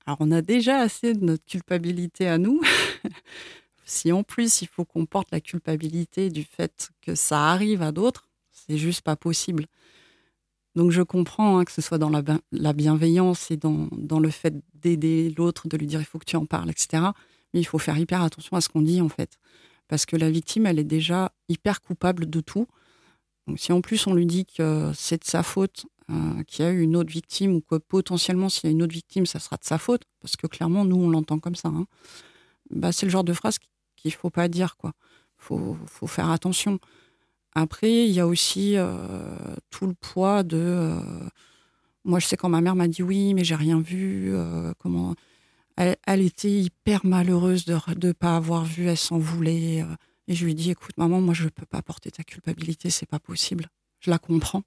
[0.05, 2.61] alors on a déjà assez de notre culpabilité à nous.
[3.83, 7.91] Si en plus il faut qu'on porte la culpabilité du fait que ça arrive à
[7.91, 9.65] d'autres, c'est juste pas possible.
[10.75, 15.33] Donc je comprends hein, que ce soit dans la, bienveillance et dans, le fait d'aider
[15.37, 17.03] l'autre, de lui dire il faut que tu en parles, etc.
[17.53, 19.37] Mais il faut faire hyper attention à ce qu'on dit en fait.
[19.89, 22.67] Parce que la victime, elle est déjà hyper coupable de tout.
[23.47, 26.67] Donc si en plus on lui dit que c'est de sa faute, euh, qu'il y
[26.67, 29.39] a eu une autre victime, ou que potentiellement s'il y a une autre victime, ça
[29.39, 31.85] sera de sa faute, parce que clairement nous on l'entend comme ça, hein,
[32.69, 33.57] bah, c'est le genre de phrase
[33.95, 34.93] qu'il faut pas dire quoi.
[35.37, 36.79] Faut faut faire attention.
[37.53, 38.95] Après, il y a aussi euh,
[39.69, 40.57] tout le poids de.
[40.57, 41.01] Euh,
[42.05, 44.33] moi, je sais quand ma mère m'a dit oui, mais j'ai rien vu.
[44.33, 45.15] Euh, comment
[45.77, 49.83] elle, était hyper malheureuse de ne pas avoir vu, elle s'en voulait.
[50.27, 52.89] Et je lui ai dit, écoute, maman, moi, je ne peux pas porter ta culpabilité,
[52.91, 53.67] c'est pas possible.
[53.99, 54.61] Je la comprends,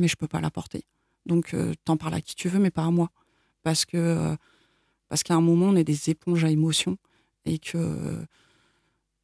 [0.00, 0.84] mais je peux pas la porter.
[1.26, 3.10] Donc, euh, t'en parles à qui tu veux, mais pas à moi.
[3.62, 4.36] Parce que, euh,
[5.24, 6.96] qu'à un moment, on est des éponges à émotions
[7.44, 8.18] et que,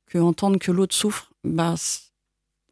[0.07, 1.75] que entendre que l'autre souffre, bah,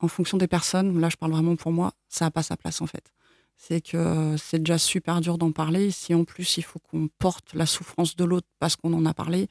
[0.00, 2.80] en fonction des personnes, là, je parle vraiment pour moi, ça n'a pas sa place,
[2.80, 3.10] en fait
[3.56, 5.90] c'est que c'est déjà super dur d'en parler.
[5.90, 9.14] Si en plus il faut qu'on porte la souffrance de l'autre parce qu'on en a
[9.14, 9.48] parlé,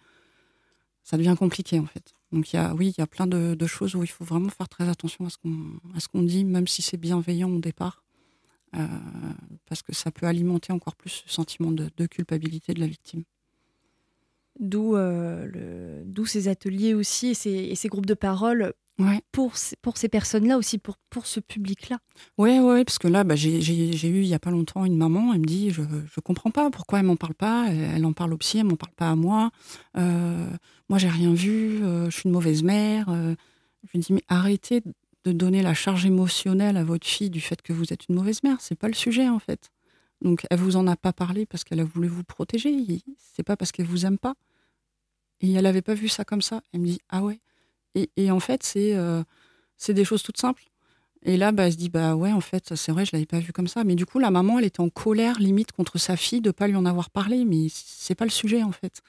[1.03, 2.13] ça devient compliqué en fait.
[2.31, 4.49] Donc il y a, oui, il y a plein de, choses où il faut vraiment
[4.49, 5.79] faire très attention à ce qu'on
[6.11, 8.02] qu'on dit, même si c'est bienveillant au départ,
[8.75, 8.87] euh,
[9.67, 13.23] parce que ça peut alimenter encore plus ce sentiment de, culpabilité de la victime.
[14.59, 19.21] D'où euh, ces ateliers aussi et ces, et ces groupes de parole Ouais.
[19.31, 21.97] Pour, pour ces personnes-là aussi, pour, pour ce public-là.
[22.37, 25.33] Oui, ouais, parce que là, bah, j'ai eu il n'y a pas longtemps une maman,
[25.33, 27.69] elle me dit Je ne comprends pas pourquoi elle m'en parle pas.
[27.71, 29.49] Elle en parle au psy, elle m'en parle pas à moi.
[29.97, 30.47] Euh,
[30.89, 33.07] moi, j'ai rien vu, euh, je suis une mauvaise mère.
[33.09, 34.83] Je lui dis Mais arrêtez
[35.25, 38.43] de donner la charge émotionnelle à votre fille du fait que vous êtes une mauvaise
[38.43, 38.57] mère.
[38.59, 39.71] C'est pas le sujet, en fait.
[40.21, 43.01] Donc, elle vous en a pas parlé parce qu'elle a voulu vous protéger.
[43.17, 44.35] C'est pas parce qu'elle vous aime pas.
[45.41, 46.61] Et elle n'avait pas vu ça comme ça.
[46.73, 47.39] Elle me dit Ah ouais
[47.95, 49.23] et, en fait, euh,
[49.77, 50.63] c'est des choses toutes simples.
[51.25, 53.39] Et là, bah, elle se dit, bah ouais, en fait, c'est vrai, je l'avais pas
[53.39, 53.83] vu comme ça.
[53.83, 56.67] Mais du coup, la maman, elle était en colère, limite, contre sa fille de pas
[56.67, 57.45] lui en avoir parlé.
[57.45, 59.01] Mais c'est pas le sujet, en fait.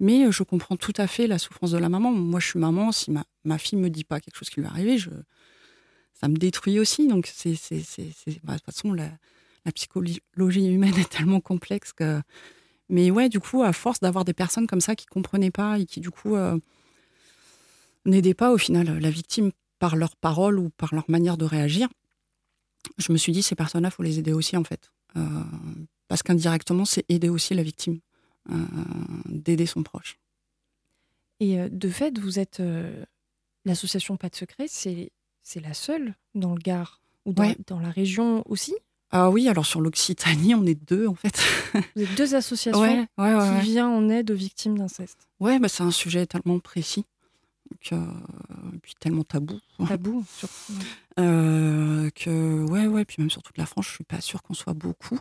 [0.00, 2.12] Mais euh, je comprends tout à fait la souffrance de la maman.
[2.12, 2.92] Moi, je suis maman.
[2.92, 5.10] Si ma, ma fille me dit pas quelque chose qui lui est arrivé, je,
[6.18, 7.06] ça me détruit aussi.
[7.06, 7.52] Donc, c'est,
[8.42, 9.10] bah, de toute façon, la,
[9.74, 12.20] psychologie humaine est tellement complexe que.
[12.88, 15.86] Mais ouais, du coup, à force d'avoir des personnes comme ça qui comprenaient pas et
[15.86, 16.56] qui, du coup, euh,
[18.04, 19.50] n'aidaient pas au final la victime
[19.80, 21.88] par leurs paroles ou par leur manière de réagir,
[22.96, 24.92] je me suis dit, ces personnes-là, faut les aider aussi, en fait.
[25.16, 25.22] Euh,
[26.06, 27.98] parce qu'indirectement, c'est aider aussi la victime,
[28.50, 28.54] euh,
[29.24, 30.16] d'aider son proche.
[31.40, 32.62] Et de fait, vous êtes
[33.64, 35.10] l'association Pas de secret, c'est
[35.60, 38.74] la seule dans le Gard ou dans, dans la région aussi?
[39.10, 41.40] Ah oui, alors sur l'Occitanie, on est deux en fait.
[41.96, 45.28] Vous êtes deux associations qui viennent en aide aux victimes d'inceste.
[45.40, 47.06] Ouais, bah, c'est un sujet tellement précis
[47.82, 49.58] et puis tellement tabou.
[49.86, 50.72] Tabou, surtout.
[51.18, 54.54] Euh, que, ouais, ouais, puis même sur toute la France, je suis pas sûre qu'on
[54.54, 55.18] soit beaucoup.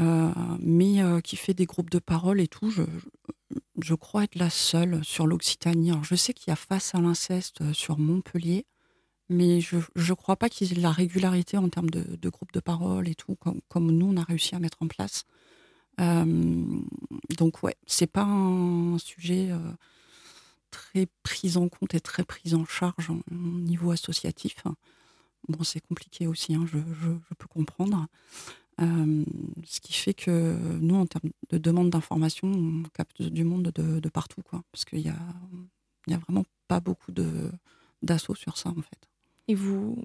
[0.00, 2.82] Euh, mais euh, qui fait des groupes de parole et tout, je,
[3.80, 5.90] je crois être la seule sur l'Occitanie.
[5.90, 8.66] Alors, je sais qu'il y a Face à l'inceste sur Montpellier,
[9.28, 12.60] mais je ne crois pas qu'ils aient la régularité en termes de, de groupes de
[12.60, 15.24] parole et tout, comme, comme, nous, on a réussi à mettre en place.
[15.98, 19.50] donc, ouais, c'est pas un sujet
[20.72, 24.56] très prise en compte et très prise en charge au niveau associatif.
[25.48, 26.78] Bon, c'est compliqué aussi, hein, je,
[27.34, 28.06] peux comprendre.
[28.80, 29.24] Euh,
[29.64, 34.08] ce qui fait que nous, en termes de demande d'information, on capte du monde de,
[34.08, 35.18] partout, quoi, parce qu'il y a,
[36.06, 37.12] y a vraiment pas beaucoup
[38.02, 39.11] d'assauts sur ça, en fait.
[39.52, 40.02] Et vous,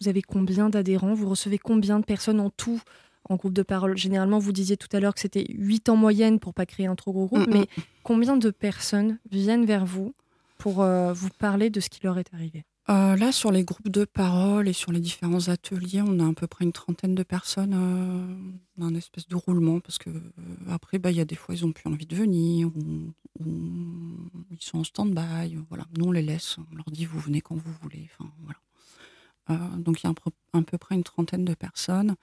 [0.00, 1.12] vous avez combien d'adhérents?
[1.12, 2.80] Vous recevez combien de personnes en tout
[3.28, 3.96] en groupe de parole?
[3.98, 6.94] Généralement, vous disiez tout à l'heure que c'était 8 en moyenne pour pas créer un
[6.94, 7.58] trop gros groupe, mm, mm.
[7.58, 7.66] mais
[8.04, 10.14] combien de personnes viennent vers vous
[10.56, 12.64] pour euh, vous parler de ce qui leur est arrivé?
[12.90, 16.32] Euh, Là, sur les groupes de parole et sur les différents ateliers, on a à
[16.32, 20.10] peu près une trentaine de personnes euh, un espèce de roulement, parce que
[20.68, 23.10] après, bah, il y a des fois, ils ont plus envie de venir, ou,
[24.50, 25.56] ils sont en stand-by.
[25.70, 25.86] Voilà.
[25.98, 28.08] Nous, on les laisse, on leur dit, vous venez quand vous voulez.
[28.12, 28.30] Enfin.
[29.48, 30.14] Donc, il y a
[30.52, 32.16] à peu près une trentaine de personnes.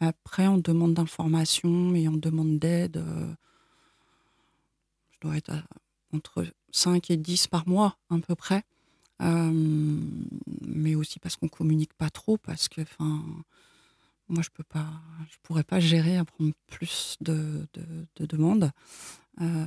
[0.00, 2.96] Après, on demande d'informations et on demande d'aide.
[2.96, 3.32] Euh,
[5.12, 5.52] je dois être
[6.12, 8.64] entre 5 et 10 par mois, à peu près.
[9.22, 10.00] Euh,
[10.66, 12.80] mais aussi parce qu'on communique pas trop, parce que,
[14.28, 14.86] moi, je peux pas,
[15.30, 17.66] je pourrais pas gérer à prendre plus de
[18.18, 18.70] demandes.
[19.40, 19.64] Euh,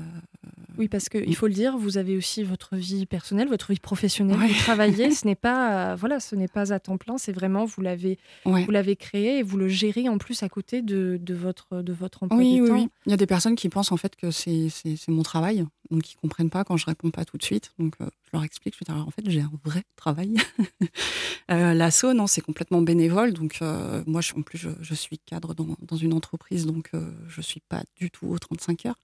[0.77, 4.37] oui, parce qu'il faut le dire, vous avez aussi votre vie personnelle, votre vie professionnelle.
[4.37, 7.17] Vous travaillez, ce n'est pas, voilà, ce n'est pas à temps plein.
[7.17, 10.81] C'est vraiment vous l'avez, vous l'avez créé et vous le gérez en plus à côté
[10.81, 13.69] de, de votre de votre emploi oui, oui, Oui, il y a des personnes qui
[13.69, 14.69] pensent en fait que c'est
[15.07, 17.71] mon travail, donc ils comprennent pas quand je réponds pas tout de suite.
[17.79, 18.75] Donc euh, je leur explique.
[18.79, 20.35] Je dis, en fait, j'ai un vrai travail.
[21.51, 23.33] euh, L'assaut, non, c'est complètement bénévole.
[23.33, 26.91] Donc euh, moi, je, en plus, je, suis cadre dans, dans une entreprise, donc
[27.27, 28.99] je suis pas du tout aux 35 heures.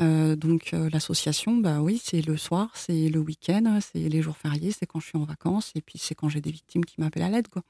[0.00, 4.36] Euh, donc euh, l'association, bah oui, c'est le soir, c'est le week-end, c'est les jours
[4.36, 7.00] fériés, c'est quand je suis en vacances et puis c'est quand j'ai des victimes qui
[7.00, 7.62] m'appellent à l'aide, quoi.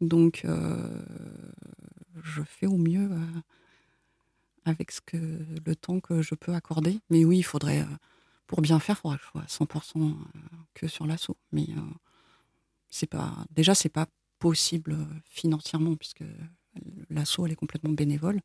[0.00, 1.02] Donc euh,
[2.22, 3.08] je fais au mieux
[4.64, 5.16] avec ce que
[5.64, 7.00] le temps que je peux accorder.
[7.10, 7.84] Mais oui, il faudrait,
[8.46, 10.16] pour bien faire, il faudrait que je sois 100%
[10.74, 11.36] que sur l'assaut.
[11.52, 11.66] Mais
[12.90, 14.06] c'est pas, déjà, c'est pas
[14.38, 16.24] possible financièrement puisque
[17.10, 18.40] l'assaut elle est complètement bénévole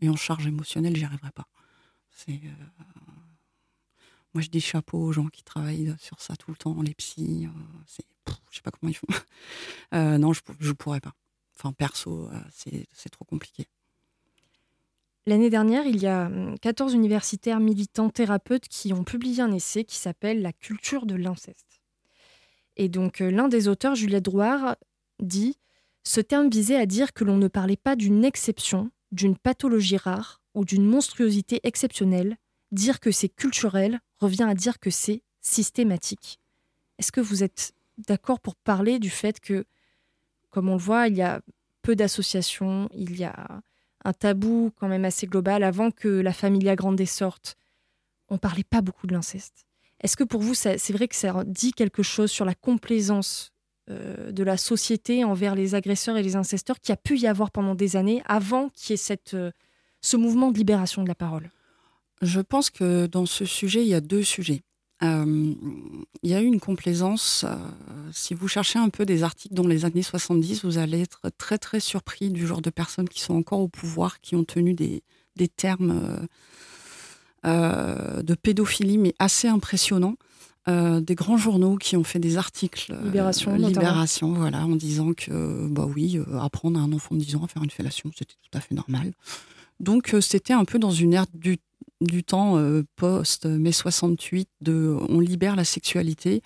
[0.00, 1.48] et en charge émotionnelle, j'y arriverai pas
[2.10, 2.40] C'est
[4.34, 7.48] moi, je dis chapeau aux gens qui travaillent sur ça tout le temps, les psys.
[7.86, 8.06] c'est,
[8.50, 9.06] je sais pas comment ils font.
[9.92, 11.14] non, je ne pourrais pas.
[11.56, 13.66] Enfin, perso, c'est trop compliqué.
[15.26, 16.30] L'année dernière, il y a
[16.62, 21.14] 14 hum, universitaires militants thérapeutes qui ont publié un essai qui s'appelle La culture de
[21.14, 21.80] l'inceste.
[22.76, 24.76] Et donc euh, l'un des auteurs, Juliette Drouard,
[25.20, 25.58] dit
[26.02, 30.40] Ce terme visait à dire que l'on ne parlait pas d'une exception, d'une pathologie rare
[30.54, 32.36] ou d'une monstruosité exceptionnelle.
[32.72, 36.40] Dire que c'est culturel revient à dire que c'est systématique.
[36.98, 39.66] Est-ce que vous êtes d'accord pour parler du fait que,
[40.50, 41.42] comme on le voit, il y a
[41.82, 43.60] peu d'associations, il y a
[44.04, 45.62] un tabou quand même assez global.
[45.62, 47.56] Avant que la Familia Grande sorte,
[48.28, 49.66] on parlait pas beaucoup de l'inceste.
[50.00, 53.52] Est-ce que pour vous, c'est vrai que ça dit quelque chose sur la complaisance
[53.90, 57.50] euh, de la société envers les agresseurs et les incesteurs qui a pu y avoir
[57.50, 59.50] pendant des années avant qu'il y ait cette, euh,
[60.00, 61.50] ce mouvement de libération de la parole?
[62.20, 64.62] Je pense que dans ce sujet, il y a deux sujets.
[65.02, 65.54] Euh,
[66.22, 67.44] il y a eu une complaisance.
[67.46, 67.56] Euh,
[68.12, 71.58] si vous cherchez un peu des articles dans les années 70, vous allez être très
[71.58, 75.02] très surpris du genre de personnes qui sont encore au pouvoir, qui ont tenu des,
[75.36, 76.26] des termes
[77.44, 80.16] euh, de pédophilie, mais assez impressionnants.
[80.68, 85.86] des grands journaux qui ont fait des articles Libération, Libération voilà, en disant que bah
[85.92, 88.60] oui, apprendre à un enfant de 10 ans à faire une fellation, c'était tout à
[88.60, 89.12] fait normal.
[89.80, 91.58] Donc c'était un peu dans une ère du
[92.02, 96.42] du temps euh, post-mai 68 de on libère la sexualité.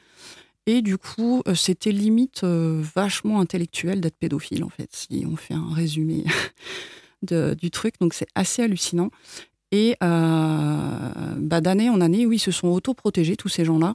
[0.66, 5.37] Et du coup, euh, c'était limite euh, vachement intellectuel d'être pédophile, en fait, si on
[5.37, 6.25] fait un résumé
[7.23, 7.95] du truc.
[8.01, 9.11] Donc c'est assez hallucinant.
[9.73, 13.95] Et bah, d'année en année, oui, ils se sont autoprotégés, tous ces gens-là,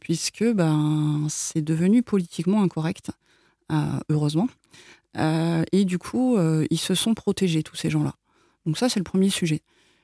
[0.00, 3.10] puisque ben, c'est devenu politiquement incorrect,
[4.08, 4.48] heureusement.
[5.14, 6.38] et du coup,
[6.70, 8.14] ils se sont protégés, tous ces gens-là.
[8.64, 9.60] Donc ça, c'est le premier sujet.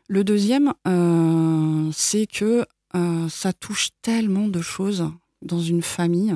[0.08, 5.10] Le deuxième, euh, c'est que euh, ça touche tellement de choses
[5.42, 6.34] dans une famille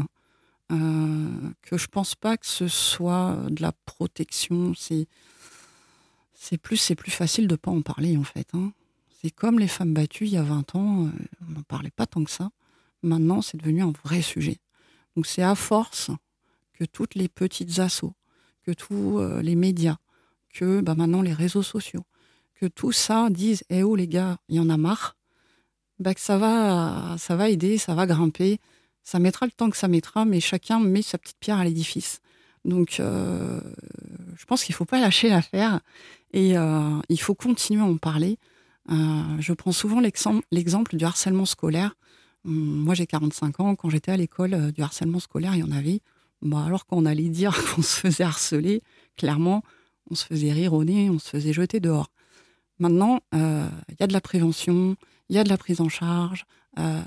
[0.72, 4.72] euh, que je pense pas que ce soit de la protection.
[4.74, 5.09] C'est
[6.59, 8.48] plus c'est plus facile de pas en parler en fait.
[8.55, 8.72] Hein.
[9.20, 11.11] C'est comme les femmes battues il y a 20 ans,
[11.48, 12.50] on n'en parlait pas tant que ça.
[13.02, 14.59] Maintenant, c'est devenu un vrai sujet.
[15.16, 16.11] Donc c'est à force
[16.72, 18.14] que toutes les petites assauts,
[18.64, 19.96] que tous les médias,
[20.52, 22.05] que bah, maintenant les réseaux sociaux,
[22.61, 25.16] que tout ça dise Eh oh les gars, il y en a marre,
[25.99, 28.61] bah, que ça va, aider, ça va grimper.
[29.03, 32.21] Ça mettra le temps que ça mettra, mais chacun met sa petite pierre à l'édifice.
[32.64, 33.61] Donc, euh,
[34.37, 35.81] je pense qu'il ne faut pas lâcher l'affaire
[36.33, 38.38] et euh, il faut continuer à en parler.
[38.90, 38.95] Euh,
[39.38, 41.95] je prends souvent l'exemple du harcèlement scolaire.
[42.45, 43.77] Hum, moi, j'ai 45 ans.
[43.77, 46.01] Quand j'étais à l'école du harcèlement scolaire, il y en avait.
[46.42, 48.83] Bah, alors, quand on allait dire qu'on se faisait harceler,
[49.16, 49.62] clairement,
[50.11, 52.11] on se faisait rire au nez, on se faisait jeter dehors.
[52.79, 54.97] Maintenant, euh, il y a de la prévention,
[55.29, 56.45] il y a de la prise en charge.
[56.79, 57.01] Euh,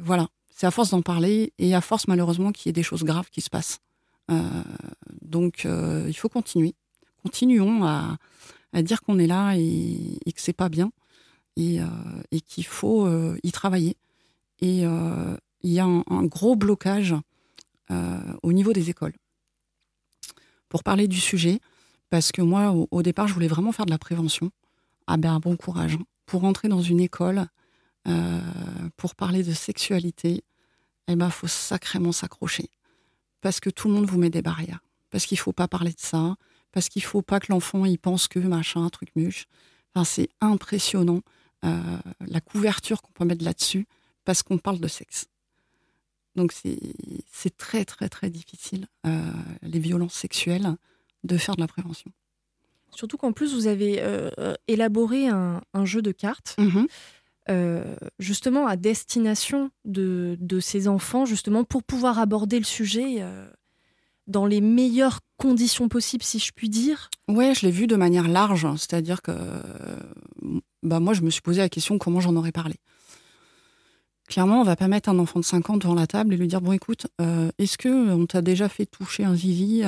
[0.00, 3.02] voilà, c'est à force d'en parler et à force malheureusement qu'il y ait des choses
[3.02, 3.80] graves qui se passent.
[4.30, 4.62] Euh,
[5.22, 6.74] donc, il faut continuer.
[7.22, 8.18] Continuons à,
[8.82, 10.90] dire qu'on est là et, que c'est pas bien
[11.56, 11.80] et,
[12.46, 13.08] qu'il faut
[13.42, 13.96] y travailler.
[14.60, 17.14] Et il y a un, gros blocage
[18.42, 19.14] au niveau des écoles.
[20.68, 21.60] Pour parler du sujet,
[22.10, 24.50] parce que moi, au départ, je voulais vraiment faire de la prévention
[25.06, 25.94] ah ben bon courage.
[25.94, 26.04] Hein.
[26.26, 27.46] Pour entrer dans une école,
[28.08, 28.40] euh,
[28.96, 30.44] pour parler de sexualité,
[31.08, 32.70] eh ben faut sacrément s'accrocher.
[33.40, 34.80] Parce que tout le monde vous met des barrières.
[35.10, 36.36] Parce qu'il faut pas parler de ça.
[36.72, 39.46] Parce qu'il faut pas que l'enfant y pense que machin, truc muche.
[39.94, 41.20] Enfin, c'est impressionnant
[41.64, 43.86] euh, la couverture qu'on peut mettre là-dessus
[44.24, 45.28] parce qu'on parle de sexe.
[46.34, 49.30] Donc c'est très très très difficile, euh,
[49.62, 50.76] les violences sexuelles,
[51.22, 52.10] de faire de la prévention.
[52.96, 56.56] Surtout qu'en plus, vous avez euh, euh, élaboré un, jeu de cartes.
[56.58, 56.86] Mhm.
[57.50, 63.22] Euh, justement à destination de, ces enfants, justement pour pouvoir aborder le sujet
[64.26, 67.10] dans les meilleures conditions possibles, si je puis dire.
[67.28, 69.32] Ouais, je l'ai vu de manière large, c'est-à-dire que
[70.82, 72.76] bah moi, je me suis posé la question comment j'en aurais parlé.
[74.28, 76.48] Clairement, on va pas mettre un enfant de 5 ans devant la table et lui
[76.48, 79.82] dire bon écoute, euh, est-ce que on t'a déjà fait toucher un zizi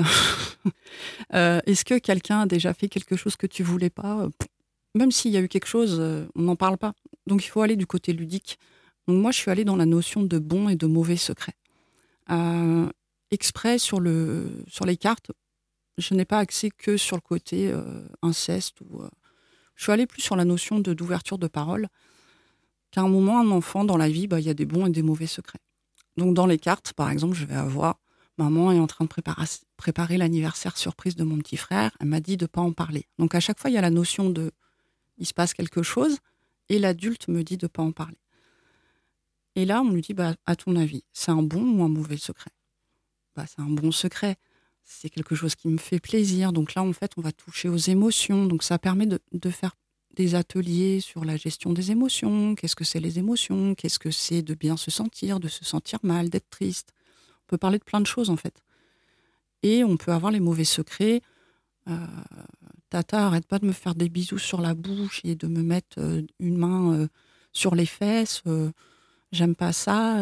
[1.35, 4.29] euh, Est-ce que quelqu'un a déjà fait quelque chose que tu voulais pas?
[4.95, 6.93] Même s'il y a eu quelque chose, euh, on n'en parle pas.
[7.27, 8.59] Donc il faut aller du côté ludique.
[9.09, 11.55] Moi, je suis allée dans la notion de bon et de mauvais secret.
[13.31, 15.33] exprès sur le sur les cartes,
[15.97, 17.73] je n'ai pas axé que sur le côté
[18.21, 19.03] inceste ou.
[19.77, 21.89] je suis allée plus sur la notion d'ouverture de parole
[23.03, 25.03] un moment, un enfant dans la vie, bah, il y a des bons et des
[25.03, 25.61] mauvais secrets.
[26.17, 27.99] Donc dans les cartes, par exemple, je vais avoir
[28.39, 29.11] maman est en train de
[29.77, 31.91] préparer, l'anniversaire surprise de mon petit frère.
[32.01, 33.07] Elle m'a dit de ne pas en parler.
[33.19, 34.53] Donc à chaque fois, il y a la notion de
[35.19, 36.19] il se passe quelque chose,
[36.69, 38.19] et l'adulte me dit de ne pas en parler.
[39.55, 42.19] Et là, on lui dit, bah, à ton avis, c'est un bon ou un mauvais
[42.19, 42.51] secret?
[43.35, 44.37] Bah, C'est un bon secret.
[44.85, 46.53] C'est quelque chose qui me fait plaisir.
[46.53, 48.45] Donc là, en fait, on va toucher aux émotions.
[48.45, 49.75] Donc ça permet de, de faire
[50.17, 52.55] des ateliers sur la gestion des émotions.
[52.55, 55.99] Qu'est-ce que c'est les émotions Qu'est-ce que c'est de bien se sentir, de se sentir
[56.03, 56.93] mal, d'être triste
[57.45, 58.63] On peut parler de plein de choses, en fait.
[59.63, 61.21] Et on peut avoir les mauvais secrets.
[61.89, 62.07] Euh,
[62.89, 65.99] tata, arrête pas de me faire des bisous sur la bouche et de me mettre
[65.99, 67.09] euh, une main euh,
[67.53, 68.43] sur les fesses.
[69.33, 70.21] J'aime pas ça.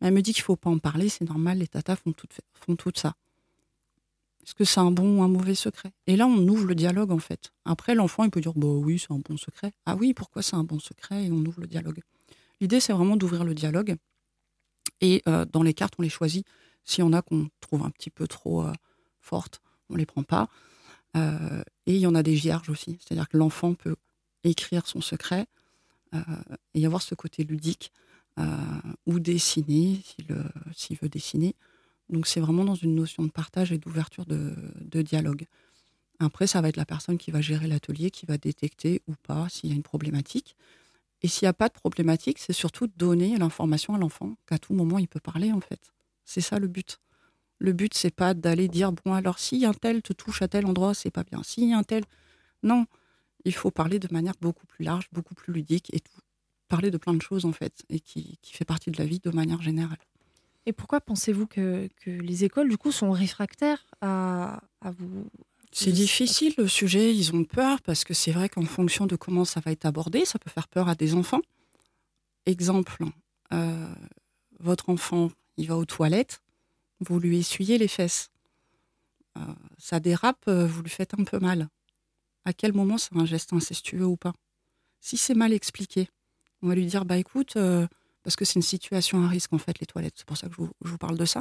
[0.00, 2.76] elle me dit qu'il faut pas en parler, c'est normal, les tatas font tout, font
[2.76, 3.14] tout ça.
[4.48, 7.12] Est-ce que c'est un bon ou un mauvais secret Et là, on ouvre le dialogue,
[7.12, 7.52] en fait.
[7.66, 9.72] Après, l'enfant, il peut dire, bah oui, c'est un bon secret.
[9.84, 11.26] Ah oui, pourquoi c'est un bon secret?
[11.26, 12.00] Et on ouvre le dialogue.
[12.60, 13.96] L'idée, c'est vraiment d'ouvrir le dialogue.
[15.02, 15.22] Et
[15.52, 16.46] dans les cartes, on les choisit.
[16.82, 18.64] S'il y en a qu'on trouve un petit peu trop
[19.20, 20.48] fortes, on les prend pas.
[21.16, 23.96] Euh, et il y en a des vierges aussi, c'est-à-dire que l'enfant peut
[24.44, 25.46] écrire son secret
[26.14, 26.20] euh,
[26.74, 27.92] et avoir ce côté ludique
[28.38, 28.44] euh,
[29.06, 30.00] ou dessiner
[30.74, 31.54] s'il veut dessiner.
[32.10, 35.46] Donc c'est vraiment dans une notion de partage et d'ouverture de, dialogue.
[36.20, 39.48] Après, ça va être la personne qui va gérer l'atelier, qui va détecter ou pas
[39.48, 40.56] s'il y a une problématique.
[41.22, 44.72] Et s'il n'y a pas de problématique, c'est surtout donner l'information à l'enfant qu'à tout
[44.72, 45.92] moment il peut parler en fait.
[46.24, 46.98] C'est ça le but.
[47.58, 50.66] Le but, c'est pas d'aller dire bon alors si un tel te touche à tel
[50.66, 51.42] endroit, c'est pas bien.
[51.42, 52.04] Si un tel,
[52.62, 52.86] non,
[53.44, 56.00] il faut parler de manière beaucoup plus large, beaucoup plus ludique et
[56.68, 59.30] parler de plein de choses en fait et qui, fait partie de la vie de
[59.30, 59.98] manière générale.
[60.68, 65.26] Et pourquoi pensez-vous que, les écoles du coup sont réfractaires à, vous
[65.72, 69.44] c'est difficile le sujet, ils ont peur parce que c'est vrai qu'en fonction de comment
[69.44, 71.40] ça va être abordé, ça peut faire peur à des enfants.
[72.46, 73.04] Exemple,
[73.52, 73.94] euh,
[74.60, 76.42] votre enfant, il va aux toilettes,
[77.00, 78.30] vous lui essuyez les fesses.
[79.36, 79.40] Euh,
[79.78, 81.68] ça dérape, euh, vous lui faites un peu mal.
[82.44, 84.32] À quel moment c'est un geste incestueux ou pas?
[85.00, 86.08] Si c'est mal expliqué,
[86.62, 87.86] on va lui dire bah écoute, euh,
[88.28, 90.52] parce que c'est une situation à risque en fait les toilettes, c'est pour ça que
[90.52, 91.40] je vous, parle de ça.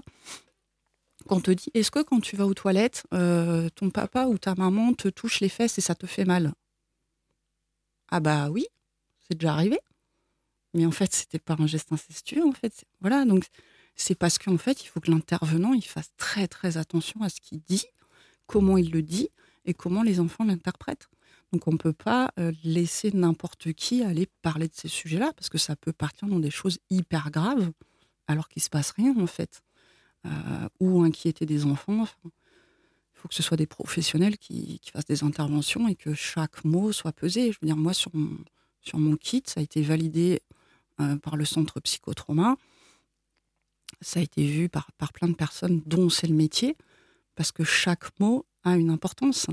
[1.28, 4.56] Quand on te dit est-ce que quand tu vas aux toilettes, ton papa ou ta
[4.56, 6.54] maman te touche les fesses et ça te fait mal?
[8.08, 8.68] Ah bah oui,
[9.20, 9.78] c'est déjà arrivé.
[10.74, 12.86] Mais en fait, c'était pas un geste incestueux en fait.
[13.02, 13.44] Voilà, donc
[13.98, 17.42] c'est parce qu'en fait, il faut que l'intervenant il fasse très très attention à ce
[17.42, 17.84] qu'il dit,
[18.46, 19.28] comment il le dit
[19.66, 21.10] et comment les enfants l'interprètent.
[21.54, 25.50] Donc on ne peut pas euh, laisser n'importe qui aller parler de ces sujets-là parce
[25.50, 27.72] que ça peut partir dans des choses hyper graves
[28.28, 29.62] alors qu'il se passe rien en fait,
[30.26, 30.30] euh,
[30.80, 32.06] ou inquiéter des enfants.
[32.26, 32.32] il
[33.14, 37.14] faut que ce soit des professionnels qui, fassent des interventions et que chaque mot soit
[37.14, 37.54] pesé.
[37.54, 40.42] Je veux dire, moi sur mon, kit, ça a été validé
[41.00, 42.58] euh, par le centre psychotrauma
[44.02, 46.76] ça a été vu par plein de personnes dont c'est le métier,
[47.36, 49.48] parce que chaque mot a une importance.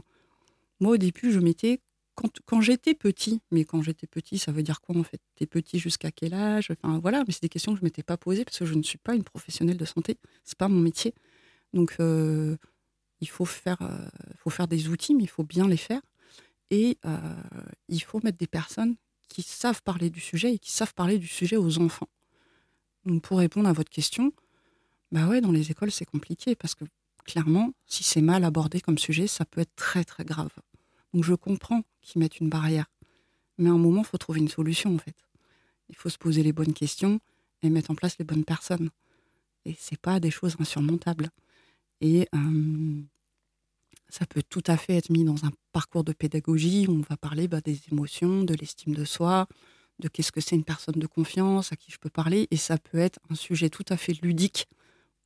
[0.84, 1.80] Moi, au début, je mettais
[2.14, 5.18] quand, j'étais petit, mais quand j'étais petit, ça veut dire quoi en fait?
[5.34, 6.70] T'es petit jusqu'à quel âge?
[6.70, 8.82] Enfin voilà, mais c'est des questions que je m'étais pas posées parce que je ne
[8.82, 11.14] suis pas une professionnelle de santé, c'est pas mon métier.
[11.72, 12.58] Donc euh,
[13.22, 14.06] il faut faire, euh,
[14.36, 16.02] faut faire des outils, mais il faut bien les faire
[16.68, 17.18] et euh,
[17.88, 18.96] il faut mettre des personnes
[19.30, 22.10] qui savent parler du sujet et qui savent parler du sujet aux enfants.
[23.06, 24.34] Donc pour répondre à votre question,
[25.12, 26.84] bah ouais, dans les écoles, c'est compliqué parce que
[27.24, 30.50] clairement, si c'est mal abordé comme sujet, ça peut être très très grave.
[31.14, 32.86] Donc je comprends qu'ils mettent une barrière.
[33.56, 35.16] Mais à un moment, il faut trouver une solution en fait.
[35.88, 37.20] Il faut se poser les bonnes questions
[37.62, 38.90] et mettre en place les bonnes personnes.
[39.64, 41.30] Et c'est pas des choses insurmontables.
[42.00, 42.28] Et
[44.08, 47.16] ça peut tout à fait être mis dans un parcours de pédagogie où on va
[47.16, 49.46] parler bah, des émotions, de l'estime de soi,
[50.00, 52.48] de qu'est-ce que c'est une personne de confiance à qui je peux parler.
[52.50, 54.66] Et ça peut être un sujet tout à fait ludique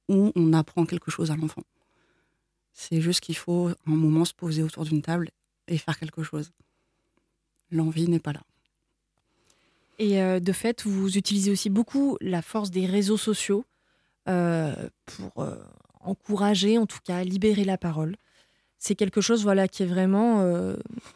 [0.09, 1.62] où on apprend quelque chose à l'enfant.
[2.74, 5.30] C'est juste qu'il faut un moment se poser autour d'une table
[5.68, 6.52] et faire quelque chose.
[7.70, 8.42] L'envie n'est pas là.
[9.98, 13.64] Et euh, de fait, vous utilisez aussi beaucoup la force des réseaux sociaux
[14.28, 14.74] euh,
[15.06, 15.56] pour euh,
[16.00, 18.16] encourager, en tout cas, libérer la parole.
[18.78, 20.44] C'est quelque chose voilà, qui est vraiment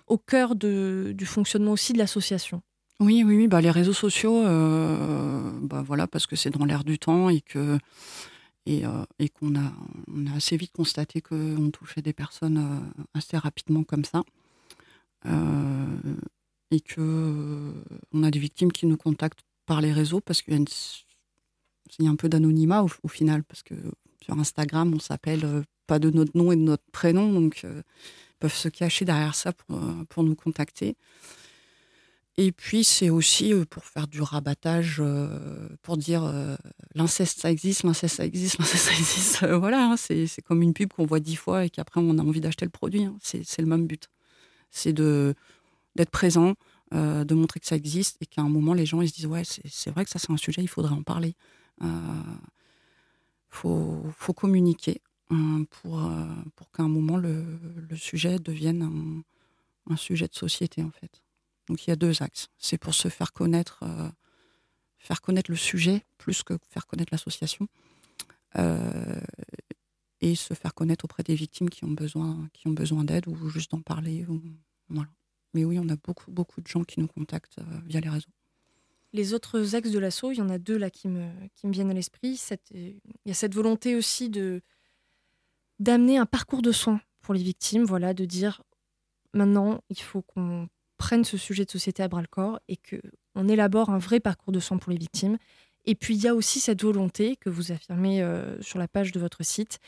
[0.08, 2.60] au cœur de, du fonctionnement aussi de l'association.
[3.02, 3.48] Oui, oui, oui.
[3.48, 7.40] Bah, les réseaux sociaux, euh, bah, voilà, parce que c'est dans l'air du temps et
[7.40, 7.78] que
[8.64, 9.72] et, euh, et qu'on a,
[10.06, 14.22] on a assez vite constaté qu'on touchait des personnes euh, assez rapidement comme ça.
[15.24, 17.74] Et que
[18.12, 20.54] on a des victimes qui nous contactent par les réseaux parce qu'il
[21.98, 23.74] y a, un peu d'anonymat au, final, parce que
[24.22, 27.82] sur Instagram, on s'appelle pas de notre nom et de notre prénom, donc ils
[28.38, 30.96] peuvent se cacher derrière ça pour, nous contacter.
[32.38, 36.56] Et puis, c'est aussi euh, pour faire du rabattage, euh, pour dire euh,
[36.94, 39.46] l'inceste, ça existe, l'inceste, ça existe, l'inceste, ça existe.
[39.46, 42.40] voilà, hein, c'est comme une pub qu'on voit dix fois et qu'après, on a envie
[42.40, 43.04] d'acheter le produit.
[43.04, 43.16] Hein.
[43.20, 44.08] C'est le même but.
[44.72, 46.54] C'est d'être présent,
[46.92, 49.26] euh, de montrer que ça existe et qu'à un moment, les gens ils se disent
[49.26, 51.36] Ouais, c'est vrai que ça, c'est un sujet, il faudrait en parler.
[51.80, 51.88] Il
[53.48, 55.00] faut, faut, communiquer
[55.30, 56.00] hein, pour,
[56.56, 57.44] pour qu'à un moment, le,
[57.88, 59.22] le, sujet devienne
[59.90, 61.22] un, sujet de société, en fait.
[61.68, 62.48] Donc il y a deux axes.
[62.58, 63.84] C'est pour se faire connaître,
[64.98, 67.68] faire connaître le sujet plus que faire connaître l'association.
[68.56, 69.20] Euh,
[70.22, 73.48] et se faire connaître auprès des victimes qui ont besoin, qui ont besoin d'aide ou
[73.48, 74.24] juste d'en parler.
[75.54, 78.30] Mais oui, on a beaucoup, beaucoup de gens qui nous contactent euh, via les réseaux.
[79.12, 81.72] Les autres axes de l'assaut, il y en a deux là qui me, qui me
[81.72, 82.40] viennent à l'esprit.
[82.70, 82.94] Il
[83.26, 84.62] y a cette volonté aussi de
[85.78, 88.62] d'amener un parcours de soins pour les victimes, voilà, de dire
[89.34, 92.96] maintenant il faut qu'on prenne ce sujet de société à bras le corps et que
[93.34, 95.36] on élabore un vrai parcours de soins pour les victimes.
[95.84, 99.12] Et puis il y a aussi cette volonté que vous affirmez euh, sur la page
[99.12, 99.80] de votre site,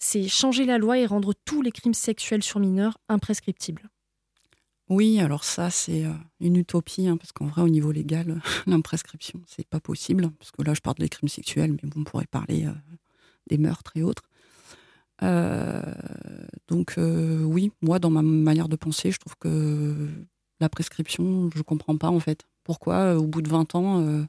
[0.00, 3.88] c'est changer la loi et rendre tous les crimes sexuels sur mineurs imprescriptibles.
[4.88, 9.40] Oui, alors ça, c'est euh, une utopie, hein, parce qu'en vrai, au niveau légal, l'imprescription,
[9.46, 10.30] c'est pas possible.
[10.38, 12.72] Parce que là, je parle des crimes sexuels, mais on pourrait parler euh,
[13.48, 14.24] des meurtres et autres.
[15.22, 15.80] Euh,
[16.66, 20.08] donc, oui, moi, dans ma manière de penser, je trouve que
[20.60, 22.46] la prescription, je comprends pas, en fait.
[22.64, 24.26] Pourquoi, au bout de 20 ans,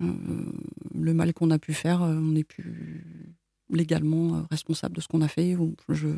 [0.00, 3.36] le mal qu'on a pu faire, on n'est plus
[3.72, 5.56] légalement euh, responsable de ce qu'on a fait.
[5.88, 6.08] Je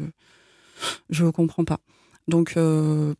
[1.10, 1.78] je comprends pas.
[2.28, 3.14] Donc euh,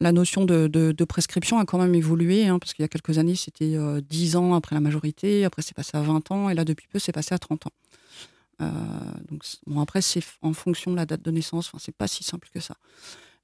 [0.00, 3.34] la notion de, prescription a quand même évolué, hein, parce qu'il y a quelques années,
[3.34, 6.64] c'était euh, 10 ans après la majorité, après c'est passé à 20 ans, et là,
[6.64, 7.72] depuis peu, c'est passé à 30 ans.
[8.62, 8.70] Euh,
[9.30, 12.24] donc, bon, après, c'est en fonction de la date de naissance, enfin, c'est pas si
[12.24, 12.76] simple que ça.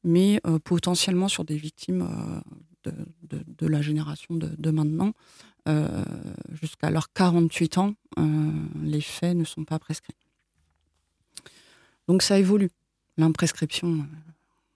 [0.05, 2.09] Mais potentiellement, sur des victimes
[2.83, 2.93] de,
[3.31, 5.13] de, la génération de, maintenant,
[6.51, 7.95] jusqu'à leurs 48 ans,
[8.83, 10.15] les faits ne sont pas prescrits.
[12.09, 12.71] Donc ça évolue.
[13.17, 14.05] L'imprescription, euh,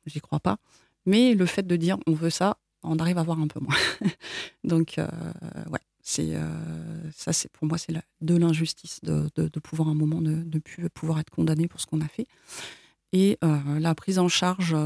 [0.06, 0.58] j'y crois pas.
[1.06, 3.76] Mais le fait de dire on veut ça, on arrive à voir un peu moins.
[4.64, 5.06] Donc, euh,
[5.70, 10.42] ouais, c'est euh, ça, pour moi, c'est de l'injustice de, de, pouvoir un moment ne,
[10.42, 12.26] de plus pouvoir être condamné pour ce qu'on a fait.
[13.12, 14.76] Et la prise en charge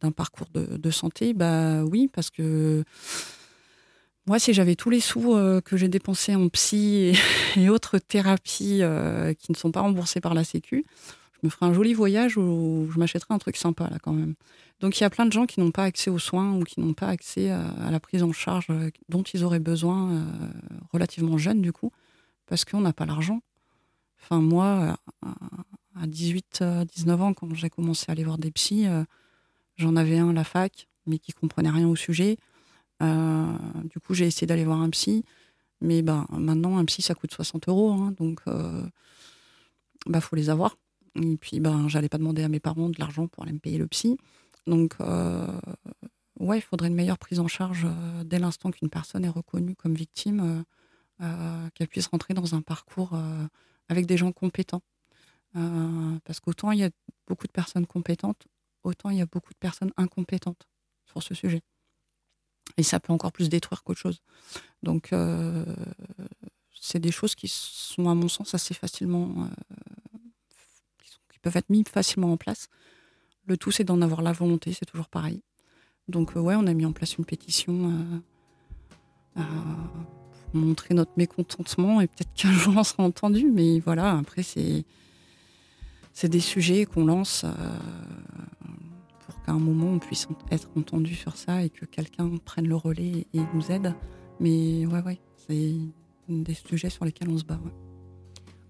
[0.00, 2.84] d'un parcours de, de, santé, bah oui, parce que
[4.26, 7.12] moi, si j'avais tous les sous que j'ai dépensés en psy
[7.56, 8.82] et, autres thérapies
[9.38, 10.84] qui ne sont pas remboursées par la Sécu,
[11.44, 14.34] me ferai un joli voyage où je m'achèterai un truc sympa là quand même.
[14.80, 16.80] Donc il y a plein de gens qui n'ont pas accès aux soins ou qui
[16.80, 20.24] n'ont pas accès à, la prise en charge euh, dont ils auraient besoin euh,
[20.92, 21.92] relativement jeunes du coup,
[22.46, 23.40] parce qu'on n'a pas l'argent.
[24.22, 24.96] Enfin moi,
[26.00, 26.64] à 18,
[26.94, 29.04] 19 ans, quand j'ai commencé à aller voir des psys, euh,
[29.76, 32.38] j'en avais un à la fac, mais qui comprenait rien au sujet.
[33.00, 35.24] Du coup j'ai essayé d'aller voir un psy,
[35.80, 38.42] mais ben, maintenant un psy ça coûte 60 euros, hein, donc
[40.06, 40.76] bah faut les avoir.
[41.16, 43.78] Et puis, ben, j'allais pas demander à mes parents de l'argent pour aller me payer
[43.78, 44.16] le psy.
[44.66, 45.60] Donc, euh,
[46.40, 49.76] ouais, il faudrait une meilleure prise en charge euh, dès l'instant qu'une personne est reconnue
[49.76, 50.64] comme victime,
[51.20, 53.12] euh, qu'elle puisse rentrer dans un parcours
[53.88, 54.82] avec des gens compétents.
[56.24, 56.90] parce qu'autant il y a
[57.28, 58.46] beaucoup de personnes compétentes,
[58.82, 60.66] autant il y a beaucoup de personnes incompétentes
[61.06, 61.62] sur ce sujet.
[62.76, 64.20] Et ça peut encore plus détruire qu'autre chose.
[64.82, 65.10] Donc,
[66.80, 69.48] c'est des choses qui sont, à mon sens, assez facilement
[71.44, 72.68] peuvent être mis facilement en place.
[73.46, 75.42] Le tout, c'est d'en avoir la volonté, c'est toujours pareil.
[76.08, 77.92] Donc, euh, ouais, on a mis en place une pétition
[79.36, 79.42] euh,
[80.50, 83.50] pour montrer notre mécontentement et peut-être qu'un jour on sera entendu.
[83.52, 84.84] Mais voilà, après, c'est,
[86.12, 87.50] c'est des sujets qu'on lance euh,
[89.44, 93.26] qu'à un moment on puisse être entendu sur ça et que quelqu'un prenne le relais
[93.32, 93.94] et nous aide.
[94.40, 95.74] Mais ouais, ouais, c'est
[96.28, 97.58] des sujets sur lesquels on se bat.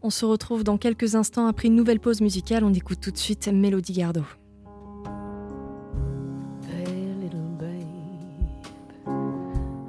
[0.02, 2.64] On se retrouve dans quelques instants après une nouvelle pause musicale.
[2.64, 4.26] On écoute tout de suite Mélodie Gardot.
[6.68, 7.78] Hey little babe,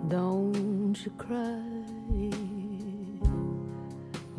[0.09, 1.61] don't you cry.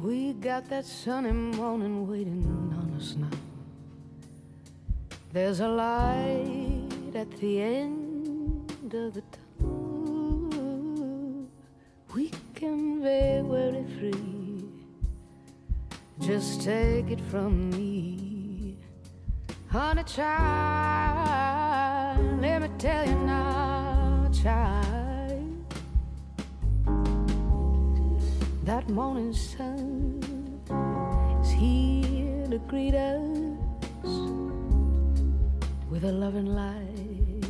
[0.03, 2.47] We got that sunny morning waiting
[2.79, 3.27] on us now.
[5.33, 9.23] There's a light at the end of the
[9.59, 11.49] tunnel.
[12.15, 14.65] We can be very free.
[16.21, 18.79] Just take it from me,
[19.69, 21.37] honey child.
[22.41, 24.87] Let me tell you now, child.
[28.65, 30.23] That morning sun
[31.43, 34.46] is here to greet us
[35.97, 37.43] with a loving light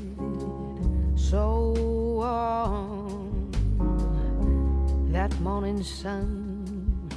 [1.16, 1.74] so
[2.14, 3.50] warm.
[5.10, 7.10] That morning sun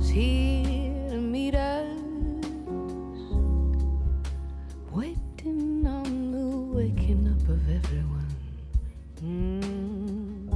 [0.00, 1.86] is here to meet us,
[4.90, 6.46] waiting on the
[6.76, 8.34] waking up of everyone.
[9.22, 10.52] Mm,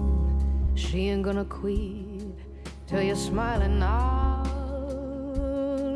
[0.76, 2.36] she ain't gonna quit
[2.88, 4.42] till you're smiling now.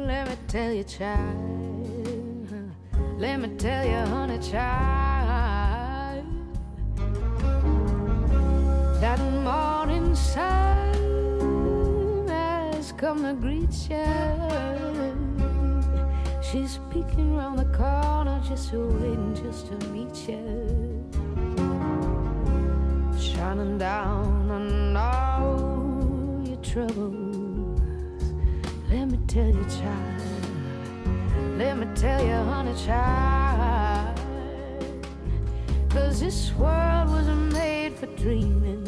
[0.07, 1.66] Let me tell you, child.
[3.19, 6.27] Let me tell you, honey, child.
[9.01, 11.17] That morning sun
[12.29, 14.05] has come to greet you.
[16.43, 21.03] She's peeking round the corner, just waiting just to meet you.
[23.19, 27.81] Shining down on all your troubles.
[28.91, 30.36] Let me tell you, child.
[31.57, 34.21] Let me tell you, honey, child.
[35.89, 38.85] Cause this world wasn't made for dreaming.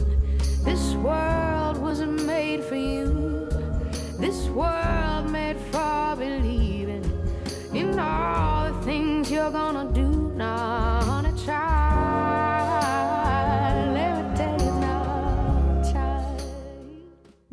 [0.65, 3.49] This world wasn't made for you.
[4.19, 5.57] This world made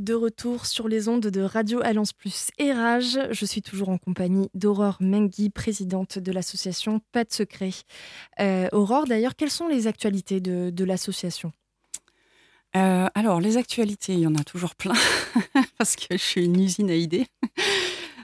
[0.06, 3.98] De retour sur les ondes de Radio Alliance Plus et Rage, je suis toujours en
[3.98, 7.72] compagnie d'Aurore Mengui, présidente de l'association Pas de secret.
[8.40, 11.54] Euh, Aurore, d'ailleurs, quelles sont les actualités de, l'association?
[12.76, 14.94] Euh, alors, les actualités, il y en a toujours plein,
[15.80, 17.26] parce que je suis une usine à idées.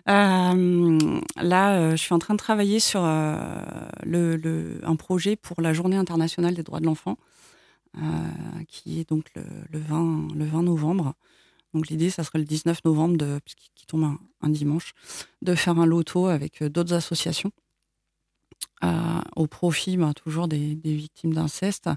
[0.07, 6.53] Euh, là, je suis en train de travailler sur un projet pour la Journée internationale
[6.53, 7.17] des droits de l'enfant,
[8.67, 11.15] qui est donc le, le 20, le 20 novembre.
[11.73, 14.93] Donc l'idée, ça serait le 19 novembre, puisqu'il- qui tombe un, dimanche,
[15.41, 17.51] de faire un loto avec euh, d'autres associations
[18.83, 21.89] euh, au profit ben, toujours des, victimes d'inceste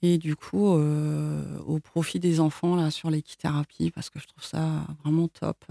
[0.00, 4.44] et du coup euh, au profit des enfants là sur l'équithérapie parce que je trouve
[4.44, 5.64] ça vraiment top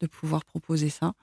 [0.00, 1.14] de pouvoir proposer ça.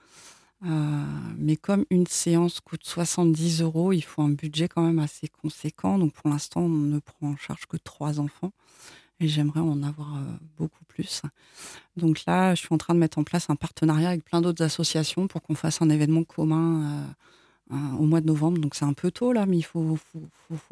[0.61, 5.97] Mais comme une séance coûte 70 euros, il faut un budget quand même assez conséquent.
[5.97, 8.51] Donc pour l'instant, on ne prend en charge que trois enfants
[9.19, 10.21] et j'aimerais en avoir euh,
[10.57, 11.21] beaucoup plus.
[11.97, 14.63] Donc là, je suis en train de mettre en place un partenariat avec plein d'autres
[14.63, 16.83] associations pour qu'on fasse un événement commun
[17.71, 18.59] euh, euh, au mois de novembre.
[18.59, 19.97] Donc c'est un peu tôt là, mais il faut,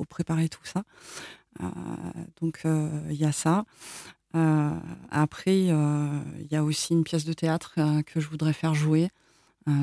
[0.09, 0.83] préparer tout ça.
[2.41, 2.61] Donc
[3.09, 3.65] il y a ça.
[5.09, 7.75] Après, il y a aussi une pièce de théâtre
[8.05, 9.09] que je voudrais faire jouer,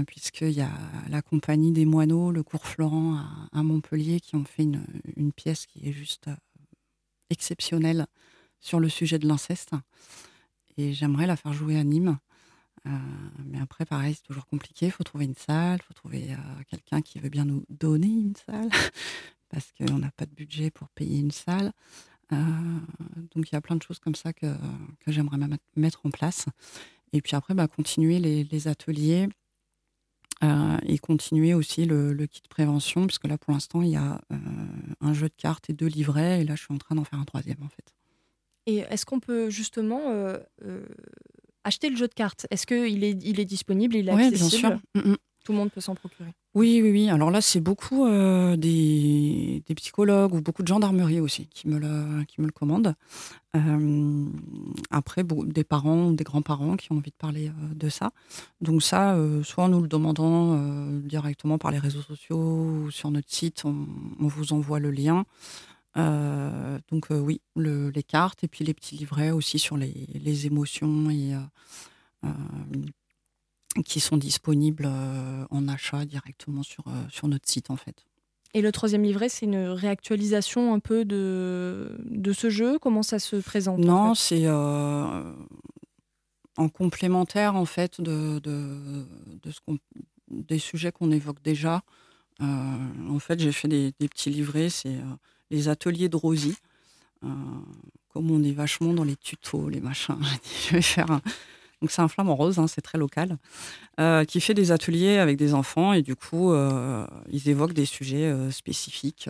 [0.06, 0.70] puisqu'il y a
[1.08, 3.18] la compagnie des moineaux, le cours Florent
[3.52, 6.30] à, Montpellier, qui ont fait une, pièce qui est juste
[7.28, 8.06] exceptionnelle
[8.64, 9.72] sur le sujet de l'inceste.
[10.78, 12.18] Et j'aimerais la faire jouer à Nîmes.
[12.86, 12.90] Euh,
[13.44, 14.86] mais après, pareil, c'est toujours compliqué.
[14.86, 18.08] Il faut trouver une salle, il faut trouver euh, quelqu'un qui veut bien nous donner
[18.08, 18.70] une salle,
[19.50, 21.72] parce qu'on n'a pas de budget pour payer une salle.
[22.32, 22.36] Euh,
[23.34, 24.54] donc il y a plein de choses comme ça que,
[25.00, 25.38] que j'aimerais
[25.76, 26.46] mettre en place.
[27.12, 29.28] Et puis après, bah, continuer les, ateliers
[30.86, 34.20] et continuer aussi le, le kit prévention, puisque là, pour l'instant, il y a
[35.00, 37.20] un jeu de cartes et deux livrets, et là, je suis en train d'en faire
[37.20, 37.94] un troisième, en fait.
[38.66, 40.84] Et est-ce qu'on peut justement euh, euh,
[41.64, 42.46] acheter le jeu de cartes?
[42.50, 44.60] Est-ce qu'il est, il est disponible Il est Oui, accessible?
[44.60, 45.04] bien sûr.
[45.04, 45.16] Mm, mm.
[45.44, 46.30] Tout le monde peut s'en procurer.
[46.54, 47.10] Oui, oui, oui.
[47.10, 51.78] Alors là, c'est beaucoup euh, des, des psychologues ou beaucoup de gendarmerie aussi qui me
[51.78, 52.94] le, qui me le commandent.
[54.90, 58.10] Après, beau- des parents ou des grands-parents qui ont envie de parler de ça.
[58.60, 60.56] Donc ça, soit en nous le demandant
[61.02, 63.86] directement par les réseaux sociaux ou sur notre site, on,
[64.20, 65.24] on vous envoie le lien.
[65.97, 69.92] Euh, donc euh, oui, le- les cartes et puis les petits livrets aussi sur les,
[70.14, 71.34] les émotions et
[72.24, 72.28] euh,
[73.84, 78.05] qui sont disponibles en achat directement sur, sur notre site en fait.
[78.55, 82.78] Et le troisième livret, c'est une réactualisation un peu de, de ce jeu?
[82.78, 84.20] Comment ça se présente en Non, fait?
[84.20, 84.49] c'est
[86.57, 89.05] en complémentaire en fait de, de,
[89.42, 89.78] de ce qu'on-
[90.30, 91.82] des sujets qu'on évoque déjà.
[92.40, 94.97] En fait, j'ai fait des, des petits livrets, c'est
[95.51, 96.57] les ateliers de Rosie.
[97.24, 97.28] Euh,
[98.12, 100.18] comme on est vachement dans les tutos, les machins,
[100.68, 101.20] je vais faire un.
[101.80, 103.36] Donc c'est un flamant rose, hein, c'est très local,
[104.01, 107.84] euh, qui fait des ateliers avec des enfants et du coup euh, ils évoquent des
[107.84, 109.28] sujets spécifiques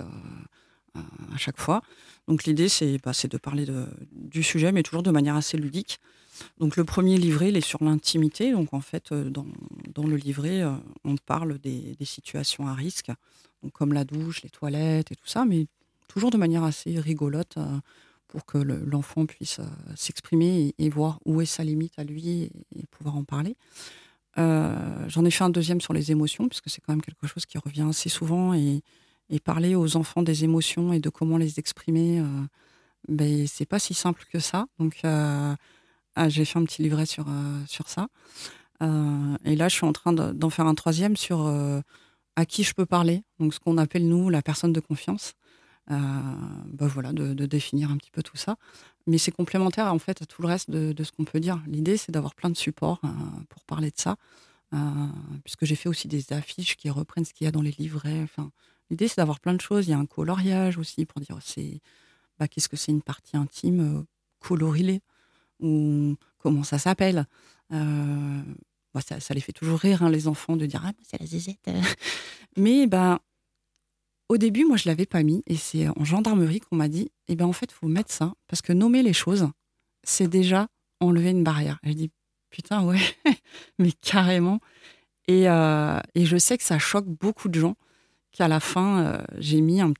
[0.95, 1.83] à chaque fois.
[2.29, 3.67] Donc l'idée c'est bah, de parler
[4.13, 5.99] du sujet mais toujours de manière assez ludique.
[6.59, 9.47] Donc le premier livret il est sur l'intimité, donc en fait dans,
[10.07, 10.63] le livret
[11.03, 13.11] on parle des, situations à risque,
[13.73, 15.67] comme la douche, les toilettes et tout ça, mais
[16.15, 17.57] toujours de manière assez rigolote.
[17.59, 17.79] euh,
[18.29, 22.51] pour que le- l'enfant puisse euh, s'exprimer et, voir où est sa limite à lui
[22.75, 23.55] et, pouvoir en parler.
[24.39, 27.47] Euh, J'en ai fait un deuxième sur les émotions, puisque c'est quand même quelque chose
[27.47, 28.53] qui revient assez souvent.
[28.53, 28.83] Et,
[29.45, 32.25] parler aux enfants des émotions et de comment les exprimer, euh,
[33.09, 34.67] ben, c'est pas si simple que ça.
[34.81, 35.57] Donc, ah,
[36.29, 37.27] j'ai fait un petit livret sur,
[37.69, 38.09] sur ça.
[38.81, 41.39] Et là, je suis en train de- d'en faire un troisième sur
[42.37, 45.35] à qui je peux parler, donc ce qu'on appelle nous la personne de confiance.
[45.91, 45.95] Euh,
[46.73, 48.57] bah voilà, de, définir un petit peu tout ça.
[49.07, 51.63] Mais c'est complémentaire en fait à tout le reste de, ce qu'on peut dire.
[51.67, 53.09] L'idée, c'est d'avoir plein de supports euh,
[53.49, 54.17] pour parler de ça,
[54.73, 54.79] euh,
[55.45, 58.23] puisque j'ai fait aussi des affiches qui reprennent ce qu'il y a dans les livrets.
[58.23, 58.51] Enfin,
[58.91, 59.87] l'idée, c'est d'avoir plein de choses.
[59.87, 61.81] Il y a un coloriage aussi pour dire c'est
[62.39, 64.05] bah, qu'est-ce que c'est une partie intime
[64.41, 65.03] colorilée?
[65.61, 67.27] Ou comment ça s'appelle?
[67.71, 71.69] Bah, ça, les fait toujours rire, hein, les enfants, de dire Ah, c'est la zézette.
[72.57, 73.19] Mais ben,
[74.29, 75.43] au début, moi, je l'avais pas mis.
[75.47, 78.35] Et c'est en gendarmerie qu'on m'a dit Eh ben, en fait, il faut mettre ça.
[78.49, 79.49] Parce que nommer les choses,
[80.03, 80.69] c'est déjà
[81.01, 81.79] enlever une barrière.
[81.85, 82.11] J'ai dit
[82.51, 83.01] Putain, ouais,
[83.79, 84.61] mais carrément.
[85.27, 87.77] Et, euh, et, je sais que ça choque beaucoup de gens
[88.31, 89.93] qu'à la fin, euh, j'ai mis un,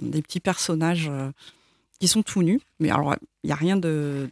[0.00, 1.30] des petits personnages euh,
[1.98, 2.60] qui sont tout nus.
[2.80, 4.28] Mais alors, il n'y a rien de,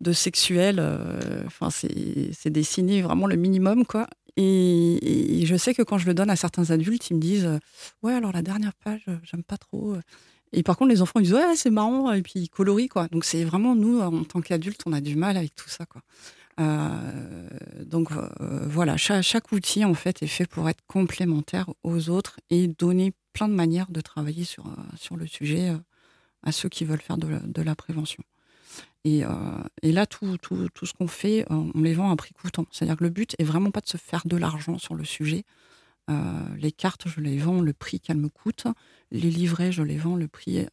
[0.00, 0.80] de, sexuel.
[1.46, 4.06] Enfin, c'est dessiné vraiment le minimum, quoi.
[4.36, 7.58] Et, je sais que quand je le donne à certains adultes, ils me disent euh,
[8.02, 9.96] Ouais, alors la dernière page, euh, j'aime pas trop.
[10.52, 13.08] Et par contre, les enfants ils disent Ouais, c'est marrant, et puis ils quoi.
[13.08, 16.02] Donc c'est vraiment, nous, en tant qu'adultes, on a du mal avec tout ça, quoi.
[16.60, 17.48] Euh,
[17.84, 18.10] donc
[18.40, 23.48] voilà, chaque, outil, en fait, est fait pour être complémentaire aux autres et donner plein
[23.48, 24.64] de manières de travailler sur,
[24.96, 25.72] sur le sujet
[26.42, 28.22] à ceux qui veulent faire de la prévention.
[29.04, 29.28] Et, euh,
[29.82, 32.66] et, là, tout, ce qu'on fait, euh, on les vend à prix coûtant.
[32.70, 35.44] C'est-à-dire que le but est vraiment pas de se faire de l'argent sur le sujet.
[36.10, 38.66] Euh, les cartes, je les vends le prix qu'elles me coûtent.
[39.10, 40.66] Les livrets, je les vends le prix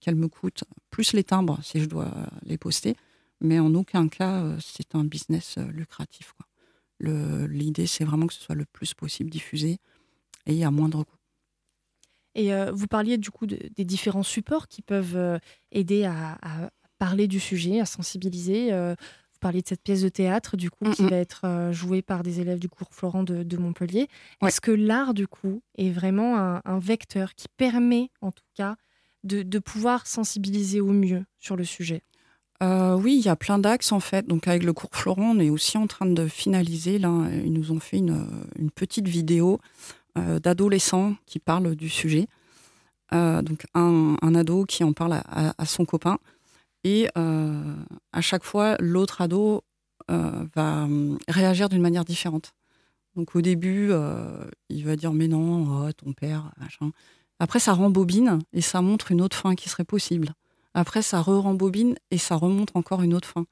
[0.00, 2.12] qu'elles me coûtent, plus les timbres si je dois
[2.44, 2.96] les poster.
[3.40, 6.34] Mais en aucun cas, c'est un business lucratif.
[7.00, 9.78] L'idée, c'est vraiment que ce soit le plus possible diffusé
[10.46, 11.16] et à moindre coût.
[12.34, 16.38] Et vous parliez du coup des différents supports qui peuvent aider à,
[17.02, 18.72] parler du sujet, à sensibiliser.
[18.72, 18.94] Euh,
[19.32, 22.22] vous parliez de cette pièce de théâtre, du coup, qui va être euh, jouée par
[22.22, 24.06] des élèves du cours Florent de, Montpellier.
[24.40, 28.76] Est-ce que l'art, du coup, est vraiment un, vecteur qui permet, en tout cas,
[29.24, 32.04] de, pouvoir sensibiliser au mieux sur le sujet?
[32.62, 34.24] Euh, oui, il y a plein d'axes en fait.
[34.28, 37.00] Donc avec le cours Florent, on est aussi en train de finaliser.
[37.00, 37.10] Là,
[37.44, 38.28] ils nous ont fait une,
[38.76, 39.58] petite vidéo
[40.14, 42.28] d'adolescents qui parlent du sujet.
[43.10, 46.18] donc un, ado qui en parle à son copain.
[46.84, 47.74] Et euh,
[48.12, 49.62] à chaque fois, l'autre ado
[50.10, 52.52] euh, va hum, réagir d'une manière différente.
[53.14, 56.90] Donc au début, euh, il va dire mais non, oh, ton père, machin.
[57.38, 60.34] Après, ça rembobine et ça montre une autre fin qui serait possible.
[60.74, 63.46] Après, ça re-rembobine et ça remonte encore une autre fin.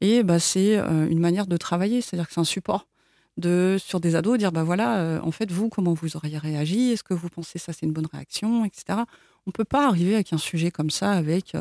[0.00, 2.88] Et bah, c'est une manière de travailler, c'est-à-dire que c'est un support
[3.36, 6.90] de, sur des ados, dire bah voilà, en fait, vous, comment vous auriez réagi?
[6.90, 9.00] Est-ce que vous pensez ça, c'est une bonne réaction, etc.
[9.46, 11.54] On ne peut pas arriver avec un sujet comme ça, avec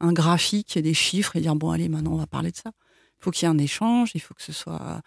[0.00, 2.72] un graphique et des chiffres et dire bon allez maintenant on va parler de ça.
[3.20, 5.02] Il faut qu'il y ait un échange, il faut que ce soit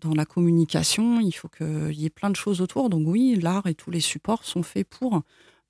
[0.00, 2.90] dans la communication, il faut qu'il y ait plein de choses autour.
[2.90, 5.22] Donc oui, l'art et tous les supports sont faits pour,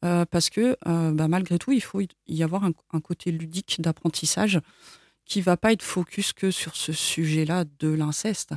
[0.05, 4.61] euh, parce que euh, bah, malgré tout, il faut y avoir un, côté ludique d'apprentissage
[5.25, 8.55] qui va pas être focus que sur ce sujet-là de l'inceste.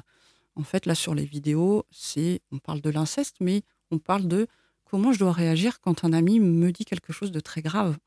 [0.56, 4.47] En fait, là sur les vidéos, c'est on parle de l'inceste, mais on parle de
[4.84, 7.97] comment je dois réagir quand un ami me dit quelque chose de très grave.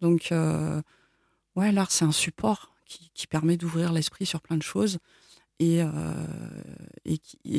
[0.00, 0.80] Donc euh,
[1.58, 4.98] ouais, l'art, c'est un support qui, permet d'ouvrir l'esprit sur plein de choses
[5.58, 6.26] et, euh,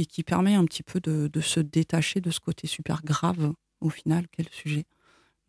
[0.10, 4.28] qui, permet un petit peu de, se détacher de ce côté super grave, au final,
[4.30, 4.86] qu'est le sujet.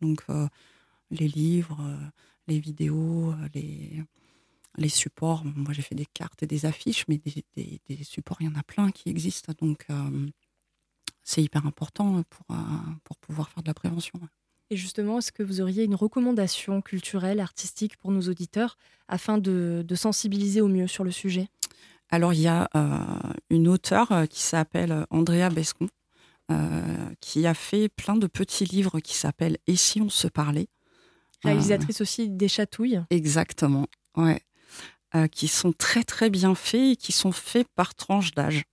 [0.01, 0.47] Donc, euh,
[1.09, 1.97] les livres, euh,
[2.47, 4.03] les vidéos, les,
[4.77, 5.43] les supports.
[5.45, 7.19] Moi, j'ai fait des cartes et des affiches, mais
[7.55, 9.53] des, supports, il y en a plein qui existent.
[9.61, 9.87] Donc,
[11.23, 12.45] c'est hyper important pour,
[13.03, 14.19] pour pouvoir faire de la prévention.
[14.71, 18.77] Et justement, est-ce que vous auriez une recommandation culturelle, artistique pour nos auditeurs
[19.09, 21.49] afin de, sensibiliser au mieux sur le sujet?
[22.09, 22.97] Alors, il y a euh,
[23.49, 25.89] une auteure euh, qui s'appelle Andrea Bescon,
[26.51, 26.81] euh,
[27.19, 30.67] qui a fait plein de petits livres qui s'appellent Et si on se parlait?
[31.43, 33.01] Réalisatrice aussi des chatouilles.
[33.09, 34.41] Exactement, ouais.
[35.31, 38.63] qui sont très très bien faits et qui sont faits par tranche d'âge.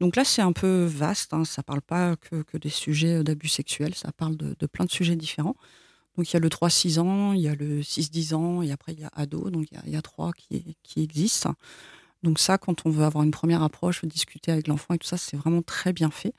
[0.00, 3.48] Donc là, c'est un peu vaste, hein, ça ne parle pas que, des sujets d'abus
[3.48, 5.56] sexuels, ça parle de, plein de sujets différents.
[6.16, 8.92] Donc il y a le 3-6 ans, il y a le 6-10 ans, et après
[8.92, 11.54] il y a ado, donc il y a, trois qui, existent.
[12.22, 15.16] Donc ça, quand on veut avoir une première approche, discuter avec l'enfant et tout ça,
[15.16, 16.34] c'est vraiment très bien fait.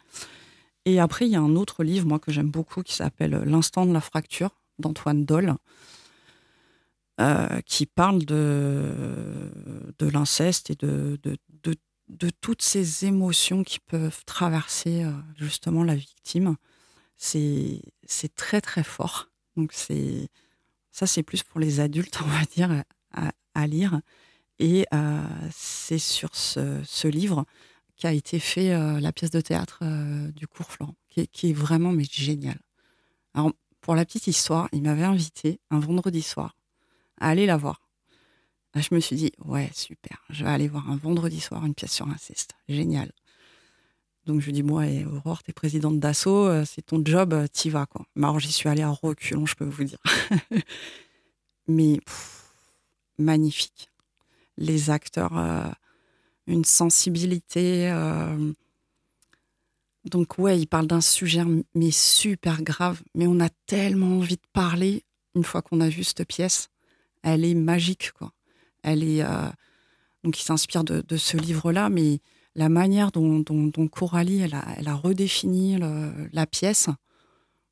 [0.85, 3.85] Et après, il y a un autre livre, moi, que j'aime beaucoup, qui s'appelle L'instant
[3.85, 5.55] de la fracture, d'Antoine Doll,
[7.19, 9.51] euh, qui parle de,
[9.99, 11.75] de l'inceste et de, de, de
[12.41, 16.55] toutes ces émotions qui peuvent traverser euh, justement la victime.
[17.17, 17.81] C'est
[18.35, 19.29] très très fort.
[19.55, 20.29] Donc c'est
[20.91, 22.83] ça c'est plus pour les adultes on va dire
[23.53, 24.01] à, lire.
[24.59, 27.45] Et euh, c'est sur ce, livre
[27.95, 29.79] qu'a été fait euh, la pièce de théâtre
[30.31, 32.59] du cours Florent, qui est, qui est vraiment mais génial.
[33.33, 33.51] Alors,
[33.81, 36.55] pour la petite histoire, il m'avait invité un vendredi soir
[37.19, 37.86] à aller la voir.
[38.81, 41.93] Je me suis dit, ouais, super, je vais aller voir un vendredi soir une pièce
[41.93, 42.51] sur l'inceste.
[42.67, 43.11] Génial.
[44.25, 47.47] Donc, je lui dis, moi, et Aurore, t'es présidente d'assaut, euh, c'est ton job, euh,
[47.47, 48.05] t'y vas, quoi.
[48.17, 49.99] Alors, j'y suis allée à reculons, je peux vous dire.
[51.67, 51.99] Mais
[53.17, 53.89] magnifique.
[54.57, 55.69] Les acteurs, euh,
[56.45, 57.89] une sensibilité.
[60.03, 61.43] Donc, ouais, il parle d'un sujet,
[61.75, 63.01] mais super grave.
[63.13, 65.03] Mais on a tellement envie de parler
[65.35, 66.69] une fois qu'on a vu cette pièce.
[67.23, 68.31] Elle est magique, quoi.
[68.87, 69.23] Elle est.
[69.23, 69.49] euh,
[70.23, 72.19] Donc, il s'inspire de, ce livre-là, mais
[72.55, 73.43] la manière dont,
[73.91, 75.77] Coralie, elle a, redéfini
[76.31, 76.89] la pièce,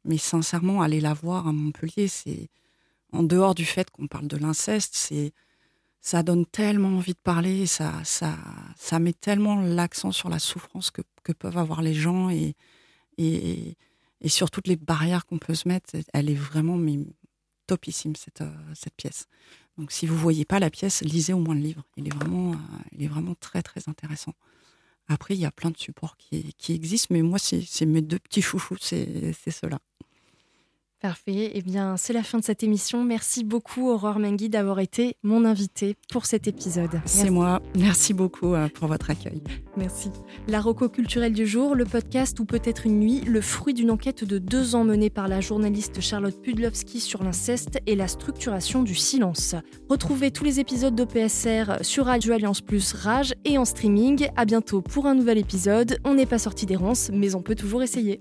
[0.03, 2.49] mais sincèrement, aller la voir à Montpellier, c'est.
[3.11, 5.31] En dehors du fait qu'on parle de l'inceste, c'est.
[6.01, 8.37] Ça donne tellement envie de parler, ça, ça,
[8.77, 12.53] ça met tellement l'accent sur la souffrance que, que peuvent avoir les gens et,
[13.17, 13.75] et,
[14.21, 15.95] et sur toutes les barrières qu'on peut se mettre.
[16.13, 16.77] Elle est vraiment
[17.67, 19.25] topissime, cette, euh, cette pièce.
[19.77, 21.83] Donc, si vous voyez pas la pièce, lisez au moins le livre.
[21.97, 22.55] Il est vraiment, euh,
[22.93, 24.33] il est vraiment très, très intéressant.
[25.07, 28.19] Après, il y a plein de supports qui, qui existent, mais moi, c'est mes deux
[28.19, 29.79] petits chouchous, c'est ceux-là.
[31.01, 31.51] Parfait.
[31.53, 33.03] Eh bien, c'est la fin de cette émission.
[33.03, 37.01] Merci beaucoup, Aurore Mengui, d'avoir été mon invitée pour cet épisode.
[37.05, 37.61] C'est moi.
[37.77, 39.41] Merci beaucoup euh, pour votre accueil.
[39.77, 40.09] Merci.
[40.47, 44.23] La Roco culturelle du jour, le podcast ou peut-être une nuit, le fruit d'une enquête
[44.23, 48.95] de deux ans menée par la journaliste Charlotte Pudlowski sur l'inceste et la structuration du
[48.95, 49.55] silence.
[49.89, 54.29] Retrouvez tous les épisodes d'OPSR sur Radio Alliance Plus Rage et en streaming.
[54.37, 55.99] À bientôt pour un nouvel épisode.
[56.05, 58.19] On n'est pas sorti d'errance, mais on peut toujours essayer.